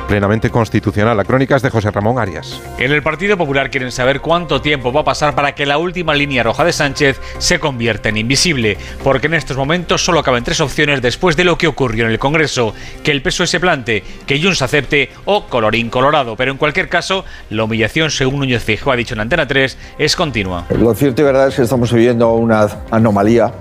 plenamente 0.08 0.50
constitucional. 0.50 1.18
La 1.18 1.24
crónica 1.24 1.56
es 1.56 1.62
de 1.62 1.70
José 1.70 1.92
Ramón 1.92 2.20
Arias. 2.20 2.62
En 2.78 2.92
el 2.92 3.02
Partido 3.02 3.38
Popular 3.38 3.70
quieren 3.70 3.92
saber 3.92 4.22
cuánto 4.22 4.62
tiempo 4.62 4.92
va 4.92 5.02
a 5.02 5.04
pasar 5.04 5.36
para 5.36 5.56
que 5.56 5.66
la 5.66 5.78
última 5.78 6.14
línea 6.14 6.44
roja 6.44 6.64
de 6.64 6.74
Sánchez 6.74 7.20
se 7.38 7.60
convierta 7.60 8.10
en 8.10 8.18
invisible, 8.18 8.78
porque 9.04 9.28
en 9.28 9.34
estos 9.34 9.58
momentos 9.58 10.04
solo 10.04 10.24
caben 10.24 10.44
tres 10.44 10.62
opciones 10.62 11.02
después 11.02 11.36
de 11.36 11.44
lo 11.44 11.58
que 11.58 11.68
ocurrió 11.68 12.06
en 12.06 12.12
el 12.12 12.20
Congreso, 12.20 12.74
que 13.04 13.12
el 13.12 13.22
PSOE 13.22 13.48
se 13.48 13.60
plante, 13.60 14.04
que 14.26 14.42
Junts 14.42 14.62
acepte 14.62 15.12
o 15.26 15.46
colorín 15.48 15.90
colorado, 15.90 16.36
pero 16.36 16.52
en 16.52 16.58
cualquier 16.58 16.90
caso, 16.90 17.26
la 17.50 17.64
humillación, 17.64 18.12
según 18.12 18.40
Núñez 18.40 18.64
Fijo 18.64 18.92
ha 18.92 18.96
dicho 18.96 19.14
en 19.14 19.22
Antena 19.22 19.48
3, 19.48 19.78
es 19.98 20.16
continua. 20.16 20.66
Lo 20.78 20.94
cierto 20.94 21.22
y 21.22 21.26
verdad 21.26 21.48
es 21.48 21.56
que 21.56 21.62
estamos 21.62 21.92
viviendo 21.92 22.34
una 22.34 22.68
anomalía 22.92 23.52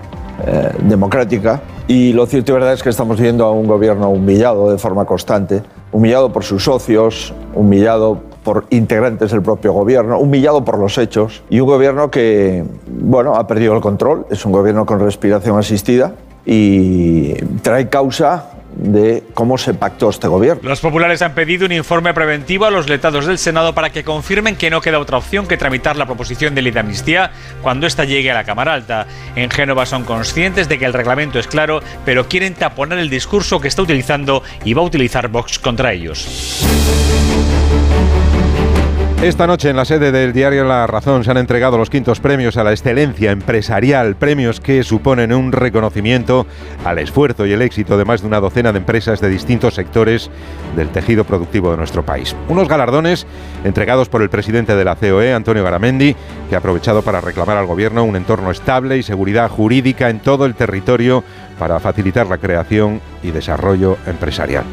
eh, 0.47 0.71
democrática 0.81 1.63
y 1.89 2.13
lo 2.13 2.27
cierto 2.27 2.53
y 2.53 2.55
verdad 2.55 2.73
es 2.73 2.83
que 2.83 2.89
estamos 2.89 3.21
viendo 3.21 3.45
a 3.45 3.53
un 3.53 3.67
gobierno 3.67 4.11
humillado 4.11 4.71
de 4.71 4.79
forma 4.79 5.05
constante, 5.05 5.63
humillado 5.91 6.33
por 6.33 6.45
sus 6.45 6.65
socios, 6.65 7.35
humillado 7.55 8.21
por 8.45 8.65
integrantes 8.71 9.31
del 9.31 9.43
propio 9.43 9.73
gobierno, 9.73 10.19
humillado 10.19 10.65
por 10.65 10.79
los 10.79 10.99
hechos 10.99 11.43
y 11.49 11.61
un 11.61 11.67
gobierno 11.67 12.11
que, 12.11 12.65
bueno, 12.87 13.35
ha 13.35 13.47
perdido 13.47 13.75
el 13.75 13.81
control, 13.81 14.27
es 14.31 14.45
un 14.45 14.53
gobierno 14.53 14.85
con 14.87 15.01
respiración 15.01 15.59
asistida 15.59 16.13
y 16.45 17.35
trae 17.63 17.89
causa 17.89 18.52
de 18.75 19.23
cómo 19.35 19.59
se 19.59 19.75
pactó 19.75 20.11
este 20.11 20.29
gobierno. 20.29 20.69
Los 20.69 20.81
populares 20.81 21.23
han 21.23 21.35
pedido 21.35 21.67
un 21.67 21.73
informe 21.73 22.15
preventivo 22.15 22.65
a 22.65 22.71
los 22.71 22.89
letrados 22.89 23.27
del 23.27 23.39
Senado 23.39 23.75
para 23.75 23.91
que 23.91 24.05
confirmen 24.05 24.57
que 24.57 24.71
no 24.71 24.81
queda 24.81 24.99
otra 24.99 25.19
opción 25.19 25.47
que 25.47 25.57
tramitar 25.57 25.97
la 25.97 26.07
proposición 26.07 26.55
de 26.55 26.63
ley 26.63 26.73
de 26.73 26.81
amnistía 26.81 27.33
cuando 27.63 27.87
ésta 27.87 28.05
llegue 28.05 28.31
a 28.31 28.35
la 28.35 28.45
Cámara 28.45 28.75
Alta. 28.75 29.07
En 29.37 29.51
Génova 29.51 29.87
son 29.87 30.05
conscientes 30.05 30.69
de 30.69 30.79
que 30.79 30.85
el 30.85 30.93
reglamento 30.93 31.39
es 31.39 31.47
claro, 31.47 31.83
pero 32.05 32.29
quieren 32.29 32.55
taponar 32.55 32.99
el 32.99 33.11
discurso 33.11 33.61
que 33.61 33.69
está 33.69 33.83
utilizando 33.83 34.43
y 34.65 34.75
va 34.75 34.83
a 34.83 34.85
utilizar 34.85 35.29
Vox 35.29 35.59
contra 35.59 35.93
ellos. 35.93 36.63
Esta 39.23 39.47
noche 39.47 39.71
en 39.71 39.77
la 39.77 39.85
sede 39.85 40.11
del 40.11 40.33
diario 40.33 40.65
La 40.65 40.85
Razón 40.89 41.23
se 41.23 41.31
han 41.31 41.37
entregado 41.37 41.79
los 41.79 41.91
quintos 41.91 42.19
premios 42.19 42.57
a 42.57 42.65
la 42.65 42.73
excelencia 42.73 43.31
empresarial, 43.31 44.17
premios 44.17 44.59
que 44.59 44.83
suponen 44.83 45.33
un 45.33 45.53
reconocimiento 45.53 46.45
al 46.85 46.99
esfuerzo 46.99 47.47
y 47.47 47.53
el 47.53 47.63
éxito 47.63 47.97
de 47.97 48.05
más 48.05 48.23
de 48.23 48.27
una 48.27 48.41
docena 48.41 48.73
de 48.73 48.79
empresas 48.79 49.21
de 49.21 49.29
distintos 49.29 49.75
sectores 49.75 50.29
del 50.75 50.89
tejido 50.89 51.23
productivo 51.23 51.71
de 51.71 51.77
nuestro 51.77 52.05
país. 52.05 52.35
Unos 52.49 52.67
galardones 52.67 53.25
entregados 53.63 54.09
por 54.09 54.23
el 54.23 54.29
presidente 54.29 54.75
de 54.75 54.85
la 54.85 54.97
COE, 54.97 55.33
Antonio 55.33 55.63
Garamendi, 55.63 56.17
que 56.49 56.57
ha 56.57 56.59
aprovechado 56.59 57.03
para 57.03 57.21
reclamar 57.21 57.59
al 57.59 57.67
gobierno 57.67 58.03
un 58.03 58.17
entorno 58.17 58.51
estable 58.51 58.99
y 58.99 59.05
seguridad 59.05 59.49
jurídica 59.49 60.11
en 60.11 60.19
todo 60.19 60.47
el 60.47 60.57
territorio 60.57 61.23
para 61.61 61.79
facilitar 61.79 62.27
la 62.27 62.39
creación 62.39 63.01
y 63.23 63.31
desarrollo 63.31 63.99
empresarial. 64.05 64.65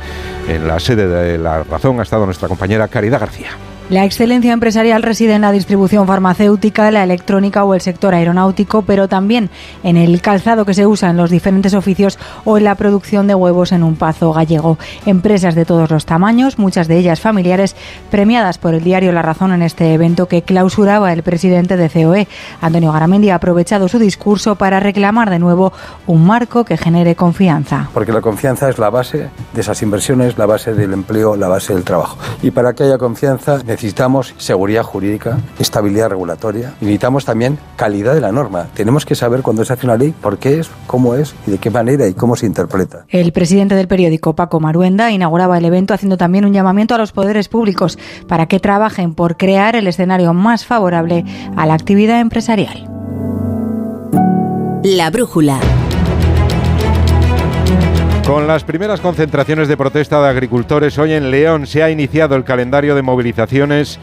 En 0.48 0.68
la 0.68 0.80
sede 0.80 1.08
de 1.08 1.38
La 1.38 1.62
Razón 1.62 2.00
ha 2.00 2.04
estado 2.04 2.26
nuestra 2.26 2.48
compañera 2.48 2.88
Caridad 2.88 3.20
García. 3.20 3.52
La 3.90 4.06
excelencia 4.06 4.54
empresarial 4.54 5.02
reside 5.02 5.34
en 5.34 5.42
la 5.42 5.52
distribución 5.52 6.06
farmacéutica, 6.06 6.92
la 6.92 7.04
electrónica 7.04 7.64
o 7.64 7.74
el 7.74 7.82
sector 7.82 8.14
aeronáutico, 8.14 8.84
pero 8.84 9.08
también 9.08 9.50
en 9.84 9.98
el 9.98 10.22
calzado 10.22 10.64
que 10.64 10.76
se 10.76 10.86
usa 10.86 11.10
en 11.10 11.18
los 11.18 11.32
diferentes 11.32 11.74
oficios 11.74 12.20
o 12.46 12.60
en 12.60 12.66
la 12.66 12.76
producción 12.76 13.26
de 13.26 13.34
huevos 13.34 13.72
en 13.72 13.82
un 13.82 13.96
pazo 13.96 14.32
gallego. 14.32 14.78
Empresas 15.08 15.56
de 15.56 15.66
todos 15.66 15.90
los 15.90 16.06
tamaños, 16.06 16.60
muchas 16.60 16.88
de 16.88 17.00
ellas 17.00 17.20
familiares, 17.20 17.76
premiadas 18.12 18.60
por 18.60 18.76
el 18.76 18.84
diario 18.84 19.12
La 19.12 19.24
Razón 19.24 19.54
en 19.54 19.64
este 19.64 19.92
evento 19.92 20.28
que 20.28 20.44
clausuraba 20.44 21.12
el 21.12 21.24
presidente 21.24 21.76
de 21.76 21.90
COE. 21.90 22.28
Antonio 22.62 22.92
Garamendi 22.92 23.32
ha 23.32 23.36
aprovechado 23.36 23.88
su 23.88 23.98
discurso 23.98 24.54
para 24.54 24.80
reclamar 24.80 25.32
de 25.32 25.40
nuevo 25.40 25.74
un 26.06 26.28
marco 26.28 26.64
que 26.64 26.78
genere 26.78 27.16
confianza. 27.16 27.90
Porque 27.92 28.12
la 28.12 28.22
confianza 28.22 28.70
es 28.70 28.78
la 28.78 28.92
base 28.92 29.32
de 29.52 29.62
esas 29.62 29.82
inversiones, 29.82 30.38
la 30.38 30.46
base 30.46 30.76
del 30.76 30.94
empleo, 30.94 31.36
la 31.36 31.48
base 31.48 31.74
del 31.74 31.84
trabajo. 31.84 32.20
Y 32.44 32.52
para 32.52 32.74
que 32.74 32.84
haya 32.84 33.00
confianza 33.00 33.58
necesitamos 33.80 34.36
seguridad 34.38 34.84
jurídica, 34.84 35.38
estabilidad 35.58 36.10
regulatoria 36.10 36.74
y 36.82 36.86
necesitamos 36.86 37.24
también 37.24 37.58
calidad 37.78 38.14
de 38.14 38.20
la 38.20 38.34
norma. 38.34 38.68
Tenemos 38.74 39.06
que 39.06 39.16
saber 39.16 39.42
cuando 39.42 39.64
se 39.64 39.72
hace 39.72 39.86
una 39.86 39.96
ley 39.96 40.14
por 40.22 40.38
qué 40.38 40.60
es, 40.60 40.70
cómo 40.86 41.16
es 41.16 41.34
y 41.48 41.52
de 41.52 41.60
qué 41.60 41.70
manera 41.70 42.06
y 42.06 42.14
cómo 42.14 42.36
se 42.36 42.46
interpreta. 42.46 43.06
El 43.08 43.32
presidente 43.32 43.76
del 43.76 43.88
periódico, 43.88 44.36
Paco 44.36 44.60
Maruenda, 44.60 45.12
inauguraba 45.12 45.58
el 45.58 45.64
evento 45.64 45.94
haciendo 45.94 46.18
también 46.18 46.44
un 46.44 46.52
llamamiento 46.52 46.94
a 46.94 46.98
los 46.98 47.14
poderes 47.14 47.48
públicos 47.48 47.98
para 48.28 48.48
que 48.48 48.60
trabajen 48.60 49.16
por 49.16 49.38
crear 49.38 49.78
el 49.78 49.88
escenario 49.88 50.34
más 50.34 50.66
favorable 50.66 51.24
a 51.56 51.66
la 51.66 51.74
actividad 51.74 52.20
empresarial. 52.20 52.90
La 54.84 55.10
brújula. 55.10 55.60
Con 58.30 58.46
las 58.46 58.64
primeras 58.64 59.02
concentraciones 59.02 59.68
de 59.68 59.76
protesta 59.76 60.22
de 60.22 60.30
agricultores, 60.30 61.00
hoy 61.00 61.14
en 61.14 61.32
León 61.32 61.66
se 61.66 61.82
ha 61.82 61.90
iniciado 61.90 62.36
el 62.36 62.44
calendario 62.44 62.94
de 62.94 63.02
movilizaciones 63.02 63.98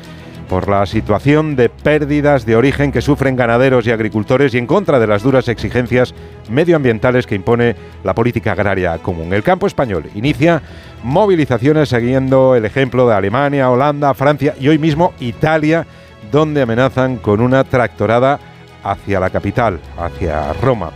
por 0.48 0.68
la 0.68 0.84
situación 0.84 1.54
de 1.54 1.68
pérdidas 1.68 2.44
de 2.44 2.56
origen 2.56 2.90
que 2.90 3.02
sufren 3.02 3.36
ganaderos 3.36 3.86
y 3.86 3.92
agricultores 3.92 4.52
y 4.52 4.58
en 4.58 4.66
contra 4.66 4.98
de 4.98 5.06
las 5.06 5.22
duras 5.22 5.46
exigencias 5.46 6.12
medioambientales 6.50 7.24
que 7.24 7.36
impone 7.36 7.76
la 8.02 8.16
política 8.16 8.50
agraria 8.50 8.98
común. 8.98 9.32
El 9.32 9.44
campo 9.44 9.68
español 9.68 10.10
inicia 10.16 10.60
movilizaciones 11.04 11.90
siguiendo 11.90 12.56
el 12.56 12.64
ejemplo 12.64 13.06
de 13.08 13.14
Alemania, 13.14 13.70
Holanda, 13.70 14.12
Francia 14.12 14.56
y 14.58 14.66
hoy 14.66 14.78
mismo 14.78 15.14
Italia, 15.20 15.86
donde 16.32 16.62
amenazan 16.62 17.18
con 17.18 17.40
una 17.40 17.62
tractorada 17.62 18.40
hacia 18.82 19.20
la 19.20 19.30
capital, 19.30 19.78
hacia 19.96 20.52
Roma. 20.54 20.90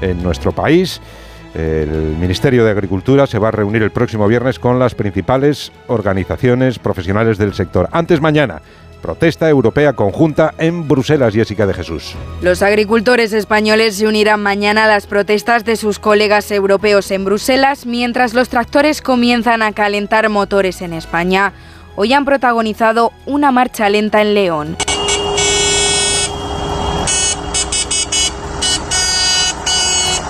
En 0.00 0.22
nuestro 0.22 0.52
país, 0.52 1.00
el 1.56 2.16
Ministerio 2.18 2.64
de 2.64 2.70
Agricultura 2.70 3.26
se 3.26 3.38
va 3.38 3.48
a 3.48 3.50
reunir 3.50 3.82
el 3.82 3.90
próximo 3.90 4.28
viernes 4.28 4.58
con 4.58 4.78
las 4.78 4.94
principales 4.94 5.72
organizaciones 5.86 6.78
profesionales 6.78 7.38
del 7.38 7.54
sector. 7.54 7.88
Antes 7.92 8.20
mañana, 8.20 8.60
protesta 9.00 9.48
europea 9.48 9.94
conjunta 9.94 10.52
en 10.58 10.86
Bruselas, 10.86 11.32
Jessica 11.32 11.66
de 11.66 11.72
Jesús. 11.72 12.14
Los 12.42 12.60
agricultores 12.60 13.32
españoles 13.32 13.96
se 13.96 14.06
unirán 14.06 14.42
mañana 14.42 14.84
a 14.84 14.88
las 14.88 15.06
protestas 15.06 15.64
de 15.64 15.76
sus 15.76 15.98
colegas 15.98 16.50
europeos 16.50 17.10
en 17.10 17.24
Bruselas, 17.24 17.86
mientras 17.86 18.34
los 18.34 18.50
tractores 18.50 19.00
comienzan 19.00 19.62
a 19.62 19.72
calentar 19.72 20.28
motores 20.28 20.82
en 20.82 20.92
España. 20.92 21.52
Hoy 21.94 22.12
han 22.12 22.26
protagonizado 22.26 23.12
una 23.24 23.50
marcha 23.50 23.88
lenta 23.88 24.20
en 24.20 24.34
León. 24.34 24.76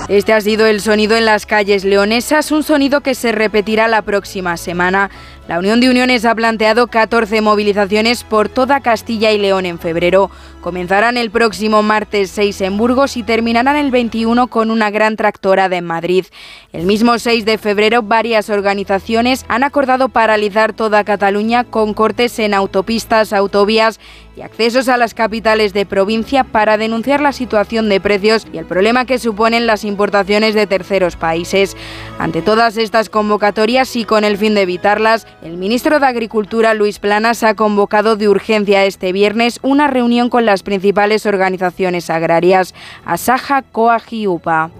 Este 0.08 0.32
ha 0.32 0.40
sido 0.40 0.66
el 0.66 0.80
sonido 0.80 1.16
en 1.16 1.24
las 1.24 1.46
calles 1.46 1.84
leonesas, 1.84 2.52
un 2.52 2.62
sonido 2.62 3.00
que 3.00 3.16
se 3.16 3.32
repetirá 3.32 3.88
la 3.88 4.02
próxima 4.02 4.56
semana. 4.56 5.10
La 5.48 5.60
Unión 5.60 5.78
de 5.80 5.88
Uniones 5.88 6.24
ha 6.24 6.34
planteado 6.34 6.88
14 6.88 7.40
movilizaciones 7.40 8.24
por 8.24 8.48
toda 8.48 8.80
Castilla 8.80 9.30
y 9.30 9.38
León 9.38 9.64
en 9.64 9.78
febrero. 9.78 10.28
Comenzarán 10.60 11.16
el 11.16 11.30
próximo 11.30 11.84
martes 11.84 12.32
6 12.32 12.62
en 12.62 12.76
Burgos 12.76 13.16
y 13.16 13.22
terminarán 13.22 13.76
el 13.76 13.92
21 13.92 14.48
con 14.48 14.72
una 14.72 14.90
gran 14.90 15.14
tractorada 15.14 15.76
en 15.76 15.84
Madrid. 15.84 16.24
El 16.72 16.84
mismo 16.84 17.16
6 17.20 17.44
de 17.44 17.58
febrero 17.58 18.02
varias 18.02 18.50
organizaciones 18.50 19.44
han 19.46 19.62
acordado 19.62 20.08
paralizar 20.08 20.72
toda 20.72 21.04
Cataluña 21.04 21.62
con 21.62 21.94
cortes 21.94 22.40
en 22.40 22.52
autopistas, 22.52 23.32
autovías 23.32 24.00
y 24.36 24.40
accesos 24.42 24.88
a 24.88 24.96
las 24.96 25.14
capitales 25.14 25.72
de 25.72 25.86
provincia 25.86 26.42
para 26.42 26.76
denunciar 26.76 27.20
la 27.20 27.32
situación 27.32 27.88
de 27.88 28.00
precios 28.00 28.48
y 28.52 28.58
el 28.58 28.66
problema 28.66 29.04
que 29.04 29.20
suponen 29.20 29.66
las 29.66 29.84
importaciones 29.84 30.56
de 30.56 30.66
terceros 30.66 31.14
países. 31.14 31.76
Ante 32.18 32.40
todas 32.40 32.78
estas 32.78 33.10
convocatorias 33.10 33.94
y 33.94 34.04
con 34.04 34.24
el 34.24 34.38
fin 34.38 34.54
de 34.54 34.62
evitarlas, 34.62 35.26
el 35.42 35.58
ministro 35.58 36.00
de 36.00 36.06
Agricultura, 36.06 36.72
Luis 36.72 36.98
Planas, 36.98 37.42
ha 37.42 37.54
convocado 37.54 38.16
de 38.16 38.28
urgencia 38.28 38.84
este 38.86 39.12
viernes 39.12 39.60
una 39.62 39.86
reunión 39.86 40.30
con 40.30 40.46
las 40.46 40.62
principales 40.62 41.26
organizaciones 41.26 42.08
agrarias, 42.08 42.74
Asaja, 43.04 43.62
Coag 43.62 44.02
y 44.10 44.26
UPA. 44.26 44.70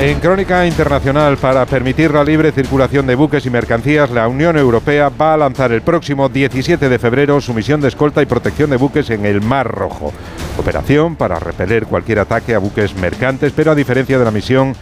En 0.00 0.18
Crónica 0.18 0.66
Internacional, 0.66 1.36
para 1.36 1.64
permitir 1.66 2.10
la 2.10 2.24
libre 2.24 2.52
circulación 2.52 3.06
de 3.06 3.14
buques 3.14 3.44
y 3.44 3.50
mercancías, 3.50 4.10
la 4.10 4.26
Unión 4.28 4.56
Europea 4.56 5.10
va 5.10 5.34
a 5.34 5.36
lanzar 5.36 5.72
el 5.72 5.82
próximo 5.82 6.28
17 6.28 6.88
de 6.88 6.98
febrero 6.98 7.40
su 7.40 7.54
misión 7.54 7.82
de 7.82 7.88
escolta 7.88 8.22
y 8.22 8.26
protección 8.26 8.70
de 8.70 8.78
buques 8.78 9.10
en 9.10 9.26
el 9.26 9.42
Mar 9.42 9.68
Rojo. 9.68 10.12
Operación 10.58 11.16
para 11.16 11.38
repeler 11.38 11.86
cualquier 11.86 12.18
ataque 12.18 12.54
a 12.54 12.58
buques 12.58 12.94
mercantes, 12.96 13.52
pero 13.54 13.70
a 13.70 13.74
diferencia 13.74 14.18
de 14.18 14.24
la 14.24 14.30
misión 14.30 14.74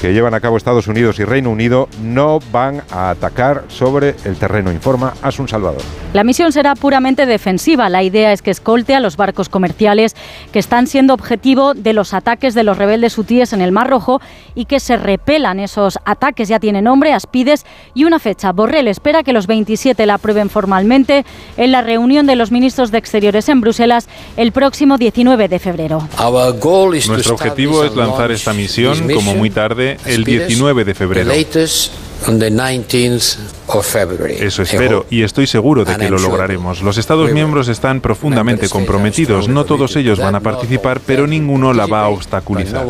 que 0.00 0.12
llevan 0.12 0.34
a 0.34 0.40
cabo 0.40 0.56
Estados 0.56 0.86
Unidos 0.86 1.18
y 1.18 1.24
Reino 1.24 1.50
Unido 1.50 1.88
no 2.02 2.38
van 2.52 2.82
a 2.90 3.10
atacar 3.10 3.64
sobre 3.68 4.14
el 4.24 4.36
terreno, 4.36 4.72
informa 4.72 5.14
Asun 5.22 5.48
Salvador. 5.48 5.82
La 6.12 6.24
misión 6.24 6.52
será 6.52 6.74
puramente 6.74 7.26
defensiva. 7.26 7.88
La 7.88 8.02
idea 8.02 8.32
es 8.32 8.40
que 8.40 8.50
escolte 8.50 8.94
a 8.94 9.00
los 9.00 9.16
barcos 9.16 9.48
comerciales 9.48 10.16
que 10.52 10.58
están 10.58 10.86
siendo 10.86 11.12
objetivo 11.14 11.74
de 11.74 11.92
los 11.92 12.14
ataques 12.14 12.54
de 12.54 12.62
los 12.62 12.78
rebeldes 12.78 13.18
hutíes 13.18 13.52
en 13.52 13.60
el 13.60 13.72
Mar 13.72 13.90
Rojo 13.90 14.20
y 14.54 14.64
que 14.64 14.80
se 14.80 14.96
repelan 14.96 15.60
esos 15.60 15.98
ataques. 16.04 16.48
Ya 16.48 16.58
tiene 16.58 16.80
nombre, 16.80 17.12
Aspides 17.12 17.66
y 17.94 18.04
una 18.04 18.18
fecha. 18.18 18.52
Borrell 18.52 18.88
espera 18.88 19.22
que 19.22 19.32
los 19.32 19.46
27 19.46 20.06
la 20.06 20.14
aprueben 20.14 20.48
formalmente 20.48 21.26
en 21.56 21.72
la 21.72 21.82
reunión 21.82 22.26
de 22.26 22.36
los 22.36 22.50
ministros 22.50 22.90
de 22.90 22.98
Exteriores 22.98 23.48
en 23.48 23.60
Bruselas 23.60 24.08
el 24.36 24.52
próximo 24.52 24.96
19 24.98 25.48
de 25.48 25.58
febrero. 25.58 26.08
Nuestro 27.08 27.34
objetivo 27.34 27.84
es 27.84 27.94
lanzar 27.94 28.30
esta 28.30 28.52
misión 28.52 29.08
como 29.12 29.34
muy 29.34 29.50
tarde 29.50 29.95
el 30.04 30.24
19 30.24 30.84
de 30.84 30.94
febrero. 30.94 31.30
Eso 34.40 34.62
espero 34.62 35.06
y 35.10 35.22
estoy 35.22 35.46
seguro 35.46 35.84
de 35.84 35.96
que 35.96 36.08
lo 36.08 36.18
lograremos. 36.18 36.82
Los 36.82 36.98
Estados 36.98 37.32
miembros 37.32 37.68
están 37.68 38.00
profundamente 38.00 38.68
comprometidos. 38.68 39.48
No 39.48 39.64
todos 39.64 39.96
ellos 39.96 40.18
van 40.18 40.34
a 40.34 40.40
participar, 40.40 41.00
pero 41.04 41.26
ninguno 41.26 41.72
la 41.72 41.86
va 41.86 42.02
a 42.02 42.08
obstaculizar. 42.08 42.86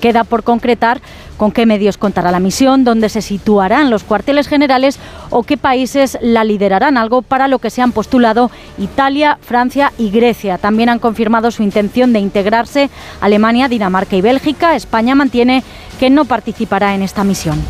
Queda 0.00 0.24
por 0.24 0.42
concretar 0.42 1.00
con 1.36 1.52
qué 1.52 1.66
medios 1.66 1.98
contará 1.98 2.30
la 2.30 2.40
misión, 2.40 2.84
dónde 2.84 3.08
se 3.08 3.22
situarán 3.22 3.90
los 3.90 4.04
cuarteles 4.04 4.48
generales 4.48 4.98
o 5.30 5.42
qué 5.42 5.56
países 5.56 6.18
la 6.20 6.44
liderarán, 6.44 6.96
algo 6.96 7.22
para 7.22 7.46
lo 7.46 7.58
que 7.58 7.70
se 7.70 7.82
han 7.82 7.92
postulado 7.92 8.50
Italia, 8.78 9.38
Francia 9.42 9.92
y 9.98 10.10
Grecia. 10.10 10.58
También 10.58 10.88
han 10.88 10.98
confirmado 10.98 11.50
su 11.50 11.62
intención 11.62 12.12
de 12.12 12.20
integrarse 12.20 12.90
Alemania, 13.20 13.68
Dinamarca 13.68 14.16
y 14.16 14.22
Bélgica. 14.22 14.76
España 14.76 15.14
mantiene 15.14 15.62
que 16.00 16.10
no 16.10 16.24
participará 16.24 16.94
en 16.94 17.02
esta 17.02 17.24
misión. 17.24 17.62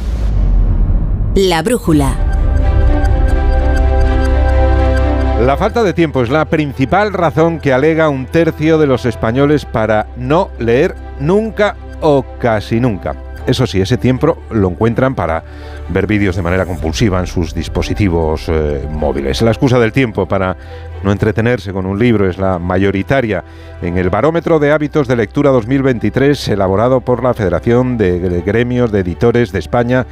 La 1.37 1.61
brújula. 1.61 2.16
La 5.44 5.59
falta 5.59 5.83
de 5.83 5.92
tiempo 5.92 6.22
es 6.22 6.31
la 6.31 6.46
principal 6.46 7.12
razón 7.12 7.61
que 7.61 7.75
alega 7.75 8.09
un 8.09 8.25
tercio 8.25 8.79
de 8.79 8.87
los 8.87 9.05
españoles 9.05 9.66
para 9.66 10.07
no 10.16 10.49
leer 10.59 10.94
nunca 11.20 11.77
o 12.01 12.25
casi 12.38 12.81
nunca. 12.81 13.16
Eso 13.46 13.66
sí, 13.66 13.83
ese 13.83 13.99
tiempo 13.99 14.38
lo 14.51 14.70
encuentran 14.70 15.14
para 15.14 15.44
ver 15.90 16.07
vídeos 16.07 16.37
de 16.37 16.42
manera 16.42 16.64
compulsiva 16.64 17.20
en 17.20 17.27
sus 17.27 17.55
dispositivos 17.55 18.49
eh, 18.49 18.88
móviles. 18.90 19.42
La 19.42 19.51
excusa 19.51 19.79
del 19.79 19.92
tiempo 19.92 20.27
para 20.27 20.57
no 21.05 21.12
entretenerse 21.12 21.70
con 21.70 21.85
un 21.85 21.99
libro 21.99 22.29
es 22.29 22.38
la 22.38 22.59
mayoritaria 22.59 23.44
en 23.83 23.99
el 23.99 24.09
Barómetro 24.09 24.59
de 24.59 24.72
Hábitos 24.72 25.07
de 25.07 25.16
Lectura 25.16 25.51
2023 25.51 26.49
elaborado 26.49 27.03
por 27.03 27.22
la 27.22 27.35
Federación 27.35 27.99
de 27.99 28.42
Gremios 28.44 28.90
de 28.90 29.01
Editores 29.01 29.53
de 29.53 29.59
España 29.59 30.07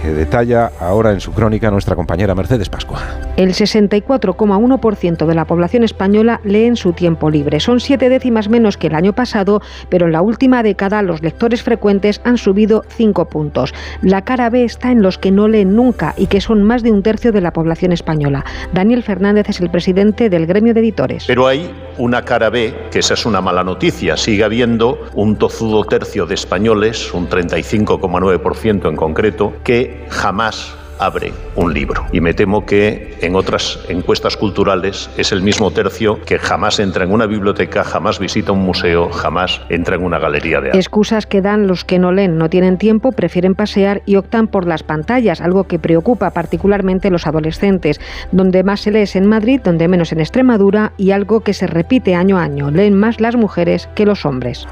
que 0.00 0.08
detalla 0.08 0.70
ahora 0.80 1.12
en 1.12 1.20
su 1.20 1.32
crónica 1.32 1.70
nuestra 1.70 1.96
compañera 1.96 2.34
Mercedes 2.34 2.68
Pascua. 2.68 3.00
El 3.36 3.50
64,1% 3.50 5.26
de 5.26 5.34
la 5.34 5.44
población 5.44 5.84
española 5.84 6.40
lee 6.44 6.64
en 6.64 6.76
su 6.76 6.92
tiempo 6.92 7.30
libre. 7.30 7.60
Son 7.60 7.80
siete 7.80 8.08
décimas 8.08 8.48
menos 8.48 8.76
que 8.76 8.88
el 8.88 8.94
año 8.94 9.12
pasado, 9.12 9.60
pero 9.88 10.06
en 10.06 10.12
la 10.12 10.22
última 10.22 10.62
década 10.62 11.02
los 11.02 11.22
lectores 11.22 11.62
frecuentes 11.62 12.20
han 12.24 12.38
subido 12.38 12.82
cinco 12.88 13.26
puntos. 13.26 13.74
La 14.02 14.22
cara 14.22 14.50
B 14.50 14.64
está 14.64 14.92
en 14.92 15.02
los 15.02 15.18
que 15.18 15.30
no 15.30 15.48
leen 15.48 15.74
nunca 15.74 16.14
y 16.16 16.26
que 16.26 16.40
son 16.40 16.62
más 16.62 16.82
de 16.82 16.92
un 16.92 17.02
tercio 17.02 17.32
de 17.32 17.40
la 17.40 17.52
población 17.52 17.92
española. 17.92 18.44
Daniel 18.72 19.02
Fernández 19.02 19.48
es 19.48 19.60
el 19.60 19.70
presidente 19.70 20.30
del 20.30 20.46
gremio 20.46 20.74
de 20.74 20.80
editores. 20.80 21.24
Pero 21.26 21.46
hay 21.46 21.70
una 21.98 22.22
cara 22.22 22.50
B, 22.50 22.74
que 22.90 23.00
esa 23.00 23.14
es 23.14 23.26
una 23.26 23.40
mala 23.40 23.64
noticia. 23.64 24.16
Sigue 24.16 24.44
habiendo 24.44 24.98
un 25.14 25.36
tozudo 25.36 25.84
tercio 25.84 26.26
de 26.26 26.34
españoles, 26.34 27.12
un 27.12 27.28
35,9% 27.28 28.88
en 28.88 28.96
concreto, 28.96 29.52
que 29.64 29.87
jamás 30.08 30.76
abre 30.98 31.32
un 31.54 31.72
libro. 31.72 32.04
Y 32.12 32.20
me 32.20 32.34
temo 32.34 32.66
que 32.66 33.16
en 33.20 33.34
otras 33.34 33.78
encuestas 33.88 34.36
culturales 34.36 35.10
es 35.16 35.32
el 35.32 35.42
mismo 35.42 35.70
tercio 35.70 36.20
que 36.24 36.38
jamás 36.38 36.78
entra 36.80 37.04
en 37.04 37.12
una 37.12 37.26
biblioteca, 37.26 37.84
jamás 37.84 38.18
visita 38.18 38.52
un 38.52 38.64
museo, 38.64 39.10
jamás 39.10 39.60
entra 39.68 39.96
en 39.96 40.04
una 40.04 40.18
galería 40.18 40.60
de 40.60 40.68
arte. 40.68 40.78
Excusas 40.78 41.26
que 41.26 41.40
dan 41.40 41.66
los 41.66 41.84
que 41.84 41.98
no 41.98 42.12
leen, 42.12 42.36
no 42.36 42.48
tienen 42.48 42.78
tiempo, 42.78 43.12
prefieren 43.12 43.54
pasear 43.54 44.02
y 44.06 44.16
optan 44.16 44.48
por 44.48 44.66
las 44.66 44.82
pantallas, 44.82 45.40
algo 45.40 45.64
que 45.64 45.78
preocupa 45.78 46.30
particularmente 46.30 47.08
a 47.08 47.10
los 47.10 47.26
adolescentes. 47.26 48.00
Donde 48.32 48.62
más 48.62 48.80
se 48.80 48.90
lee 48.90 49.00
es 49.00 49.16
en 49.16 49.26
Madrid, 49.26 49.60
donde 49.62 49.88
menos 49.88 50.12
en 50.12 50.20
Extremadura 50.20 50.92
y 50.96 51.12
algo 51.12 51.40
que 51.40 51.54
se 51.54 51.66
repite 51.66 52.14
año 52.14 52.38
a 52.38 52.42
año. 52.42 52.70
Leen 52.70 52.98
más 52.98 53.20
las 53.20 53.36
mujeres 53.36 53.88
que 53.94 54.06
los 54.06 54.24
hombres. 54.24 54.66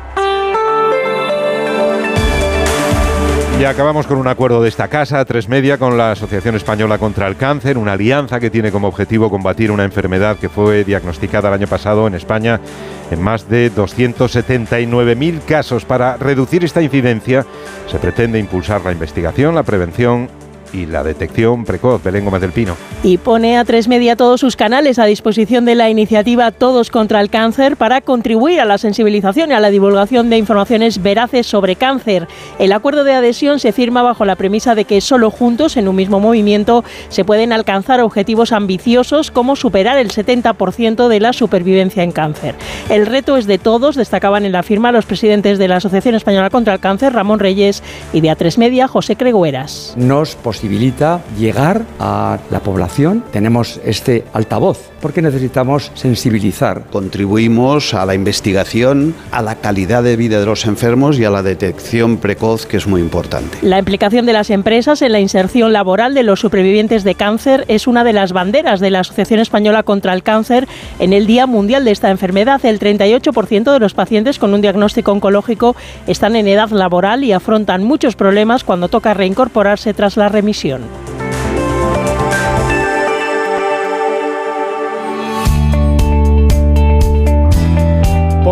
Y 3.58 3.64
acabamos 3.64 4.06
con 4.06 4.18
un 4.18 4.28
acuerdo 4.28 4.60
de 4.60 4.68
esta 4.68 4.88
casa, 4.88 5.24
tres 5.24 5.48
media, 5.48 5.78
con 5.78 5.96
la 5.96 6.12
Asociación 6.12 6.56
Española 6.56 6.98
contra 6.98 7.26
el 7.26 7.36
Cáncer, 7.36 7.78
una 7.78 7.92
alianza 7.92 8.38
que 8.38 8.50
tiene 8.50 8.70
como 8.70 8.86
objetivo 8.86 9.30
combatir 9.30 9.70
una 9.70 9.84
enfermedad 9.84 10.36
que 10.36 10.50
fue 10.50 10.84
diagnosticada 10.84 11.48
el 11.48 11.54
año 11.54 11.66
pasado 11.66 12.06
en 12.06 12.14
España 12.14 12.60
en 13.10 13.22
más 13.22 13.48
de 13.48 13.72
279.000 13.72 15.42
casos. 15.46 15.86
Para 15.86 16.18
reducir 16.18 16.64
esta 16.64 16.82
incidencia, 16.82 17.46
se 17.90 17.98
pretende 17.98 18.38
impulsar 18.38 18.82
la 18.84 18.92
investigación, 18.92 19.54
la 19.54 19.62
prevención 19.62 20.28
y 20.72 20.86
la 20.86 21.02
detección 21.02 21.64
precoz. 21.64 22.02
Belén 22.02 22.24
Gómez 22.24 22.40
del 22.40 22.52
Pino. 22.52 22.76
Y 23.02 23.18
pone 23.18 23.58
a 23.58 23.64
tres 23.64 23.88
media 23.88 24.16
todos 24.16 24.40
sus 24.40 24.56
canales 24.56 24.98
a 24.98 25.04
disposición 25.04 25.64
de 25.64 25.74
la 25.74 25.90
iniciativa 25.90 26.50
Todos 26.50 26.90
contra 26.90 27.20
el 27.20 27.30
Cáncer 27.30 27.76
para 27.76 28.00
contribuir 28.00 28.60
a 28.60 28.64
la 28.64 28.78
sensibilización 28.78 29.50
y 29.50 29.54
a 29.54 29.60
la 29.60 29.70
divulgación 29.70 30.30
de 30.30 30.38
informaciones 30.38 31.02
veraces 31.02 31.46
sobre 31.46 31.76
cáncer. 31.76 32.28
El 32.58 32.72
acuerdo 32.72 33.04
de 33.04 33.12
adhesión 33.12 33.58
se 33.58 33.72
firma 33.72 34.02
bajo 34.02 34.24
la 34.24 34.36
premisa 34.36 34.74
de 34.74 34.84
que 34.84 35.00
solo 35.00 35.30
juntos, 35.30 35.76
en 35.76 35.88
un 35.88 35.96
mismo 35.96 36.20
movimiento, 36.20 36.84
se 37.08 37.24
pueden 37.24 37.52
alcanzar 37.52 38.00
objetivos 38.00 38.52
ambiciosos 38.52 39.30
como 39.30 39.56
superar 39.56 39.98
el 39.98 40.10
70% 40.10 41.08
de 41.08 41.20
la 41.20 41.32
supervivencia 41.32 42.02
en 42.02 42.12
cáncer. 42.12 42.54
El 42.88 43.06
reto 43.06 43.36
es 43.36 43.46
de 43.46 43.58
todos, 43.58 43.96
destacaban 43.96 44.44
en 44.44 44.52
la 44.52 44.62
firma 44.62 44.92
los 44.92 45.06
presidentes 45.06 45.58
de 45.58 45.68
la 45.68 45.76
Asociación 45.76 46.14
Española 46.14 46.50
contra 46.50 46.74
el 46.74 46.80
Cáncer, 46.80 47.12
Ramón 47.12 47.38
Reyes, 47.38 47.82
y 48.12 48.20
de 48.20 48.28
A3 48.28 48.58
Media, 48.58 48.88
José 48.88 49.16
Cregueras. 49.16 49.94
Nos 49.96 50.34
posibilita 50.56 51.20
llegar 51.38 51.84
a 52.00 52.38
la 52.50 52.60
población. 52.60 53.22
Tenemos 53.30 53.78
este 53.84 54.24
altavoz 54.32 54.88
porque 55.00 55.22
necesitamos 55.22 55.90
sensibilizar. 55.94 56.84
Contribuimos 56.90 57.94
a 57.94 58.06
la 58.06 58.14
investigación, 58.14 59.14
a 59.30 59.42
la 59.42 59.56
calidad 59.56 60.02
de 60.02 60.16
vida 60.16 60.40
de 60.40 60.46
los 60.46 60.66
enfermos 60.66 61.18
y 61.18 61.24
a 61.24 61.30
la 61.30 61.42
detección 61.42 62.18
precoz, 62.18 62.66
que 62.66 62.76
es 62.76 62.86
muy 62.86 63.00
importante. 63.00 63.58
La 63.62 63.78
implicación 63.78 64.26
de 64.26 64.32
las 64.32 64.50
empresas 64.50 65.02
en 65.02 65.12
la 65.12 65.20
inserción 65.20 65.72
laboral 65.72 66.14
de 66.14 66.22
los 66.22 66.40
supervivientes 66.40 67.04
de 67.04 67.14
cáncer 67.14 67.64
es 67.68 67.86
una 67.86 68.04
de 68.04 68.12
las 68.12 68.32
banderas 68.32 68.80
de 68.80 68.90
la 68.90 69.00
Asociación 69.00 69.40
Española 69.40 69.82
contra 69.82 70.12
el 70.12 70.22
Cáncer 70.22 70.68
en 70.98 71.12
el 71.12 71.26
Día 71.26 71.46
Mundial 71.46 71.84
de 71.84 71.90
esta 71.90 72.10
enfermedad. 72.10 72.64
El 72.64 72.78
38% 72.78 73.72
de 73.72 73.80
los 73.80 73.94
pacientes 73.94 74.38
con 74.38 74.54
un 74.54 74.60
diagnóstico 74.60 75.12
oncológico 75.12 75.76
están 76.06 76.36
en 76.36 76.48
edad 76.48 76.70
laboral 76.70 77.24
y 77.24 77.32
afrontan 77.32 77.84
muchos 77.84 78.16
problemas 78.16 78.64
cuando 78.64 78.88
toca 78.88 79.14
reincorporarse 79.14 79.94
tras 79.94 80.16
la 80.16 80.28
remisión. 80.28 81.05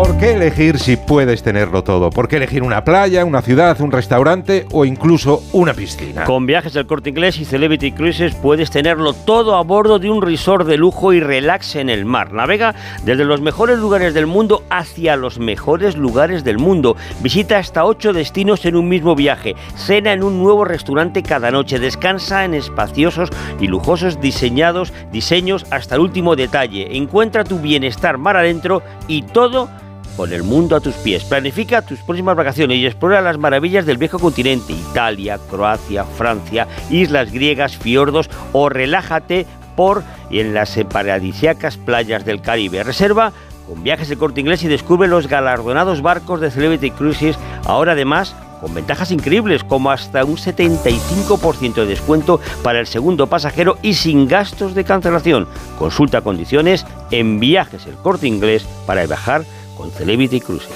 ¿Por 0.05 0.17
qué 0.19 0.33
elegir 0.33 0.77
si 0.77 0.97
puedes 0.97 1.41
tenerlo 1.41 1.83
todo? 1.83 2.11
¿Por 2.11 2.27
qué 2.27 2.35
elegir 2.35 2.61
una 2.61 2.83
playa, 2.83 3.25
una 3.25 3.41
ciudad, 3.41 3.81
un 3.81 3.91
restaurante 3.91 4.67
o 4.71 4.85
incluso 4.85 5.41
una 5.51 5.73
piscina? 5.73 6.25
Con 6.25 6.45
viajes 6.45 6.73
del 6.73 6.85
corte 6.85 7.09
inglés 7.09 7.39
y 7.39 7.45
Celebrity 7.45 7.91
Cruises 7.91 8.35
puedes 8.35 8.69
tenerlo 8.69 9.13
todo 9.13 9.55
a 9.55 9.63
bordo 9.63 9.97
de 9.97 10.11
un 10.11 10.21
resort 10.21 10.67
de 10.67 10.77
lujo 10.77 11.11
y 11.11 11.21
relax 11.21 11.75
en 11.75 11.89
el 11.89 12.05
mar. 12.05 12.33
Navega 12.33 12.75
desde 13.03 13.25
los 13.25 13.41
mejores 13.41 13.79
lugares 13.79 14.13
del 14.13 14.27
mundo 14.27 14.63
hacia 14.69 15.15
los 15.15 15.39
mejores 15.39 15.97
lugares 15.97 16.43
del 16.43 16.59
mundo. 16.59 16.95
Visita 17.21 17.57
hasta 17.57 17.83
ocho 17.83 18.13
destinos 18.13 18.63
en 18.65 18.75
un 18.75 18.87
mismo 18.87 19.15
viaje. 19.15 19.55
Cena 19.75 20.13
en 20.13 20.21
un 20.21 20.37
nuevo 20.37 20.65
restaurante 20.65 21.23
cada 21.23 21.49
noche. 21.49 21.79
Descansa 21.79 22.45
en 22.45 22.53
espaciosos 22.53 23.31
y 23.59 23.65
lujosos 23.65 24.21
diseñados 24.21 24.93
diseños 25.11 25.65
hasta 25.71 25.95
el 25.95 26.01
último 26.01 26.35
detalle. 26.35 26.95
Encuentra 26.95 27.43
tu 27.43 27.57
bienestar 27.57 28.19
mar 28.19 28.37
adentro 28.37 28.83
y 29.07 29.23
todo 29.23 29.67
con 30.15 30.33
el 30.33 30.43
mundo 30.43 30.75
a 30.75 30.79
tus 30.79 30.95
pies. 30.95 31.23
Planifica 31.23 31.81
tus 31.81 31.99
próximas 31.99 32.35
vacaciones 32.35 32.77
y 32.77 32.85
explora 32.85 33.21
las 33.21 33.37
maravillas 33.37 33.85
del 33.85 33.97
viejo 33.97 34.19
continente, 34.19 34.73
Italia, 34.73 35.39
Croacia, 35.49 36.03
Francia, 36.03 36.67
islas 36.89 37.31
griegas, 37.31 37.77
fiordos 37.77 38.29
o 38.53 38.69
relájate 38.69 39.45
por 39.75 40.03
y 40.29 40.39
en 40.39 40.53
las 40.53 40.77
paradisíacas 40.91 41.77
playas 41.77 42.25
del 42.25 42.41
Caribe. 42.41 42.83
Reserva 42.83 43.33
con 43.67 43.83
viajes 43.83 44.09
de 44.09 44.17
corte 44.17 44.41
inglés 44.41 44.63
y 44.63 44.67
descubre 44.67 45.07
los 45.07 45.27
galardonados 45.27 46.01
barcos 46.01 46.39
de 46.39 46.51
Celebrity 46.51 46.91
Cruises, 46.91 47.37
ahora 47.65 47.93
además 47.93 48.35
con 48.61 48.73
ventajas 48.73 49.11
increíbles 49.11 49.63
como 49.63 49.91
hasta 49.91 50.23
un 50.23 50.37
75% 50.37 51.73
de 51.75 51.85
descuento 51.85 52.39
para 52.63 52.79
el 52.79 52.87
segundo 52.87 53.27
pasajero 53.27 53.77
y 53.81 53.95
sin 53.95 54.27
gastos 54.27 54.73
de 54.75 54.83
cancelación. 54.83 55.47
Consulta 55.77 56.21
condiciones 56.21 56.85
en 57.11 57.39
viajes 57.39 57.85
el 57.85 57.95
corte 57.95 58.27
inglés 58.27 58.65
para 58.85 59.05
viajar 59.05 59.43
con 59.75 59.91
Celebrity 59.91 60.39
Cruises. 60.39 60.71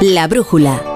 La 0.00 0.26
brújula. 0.26 0.91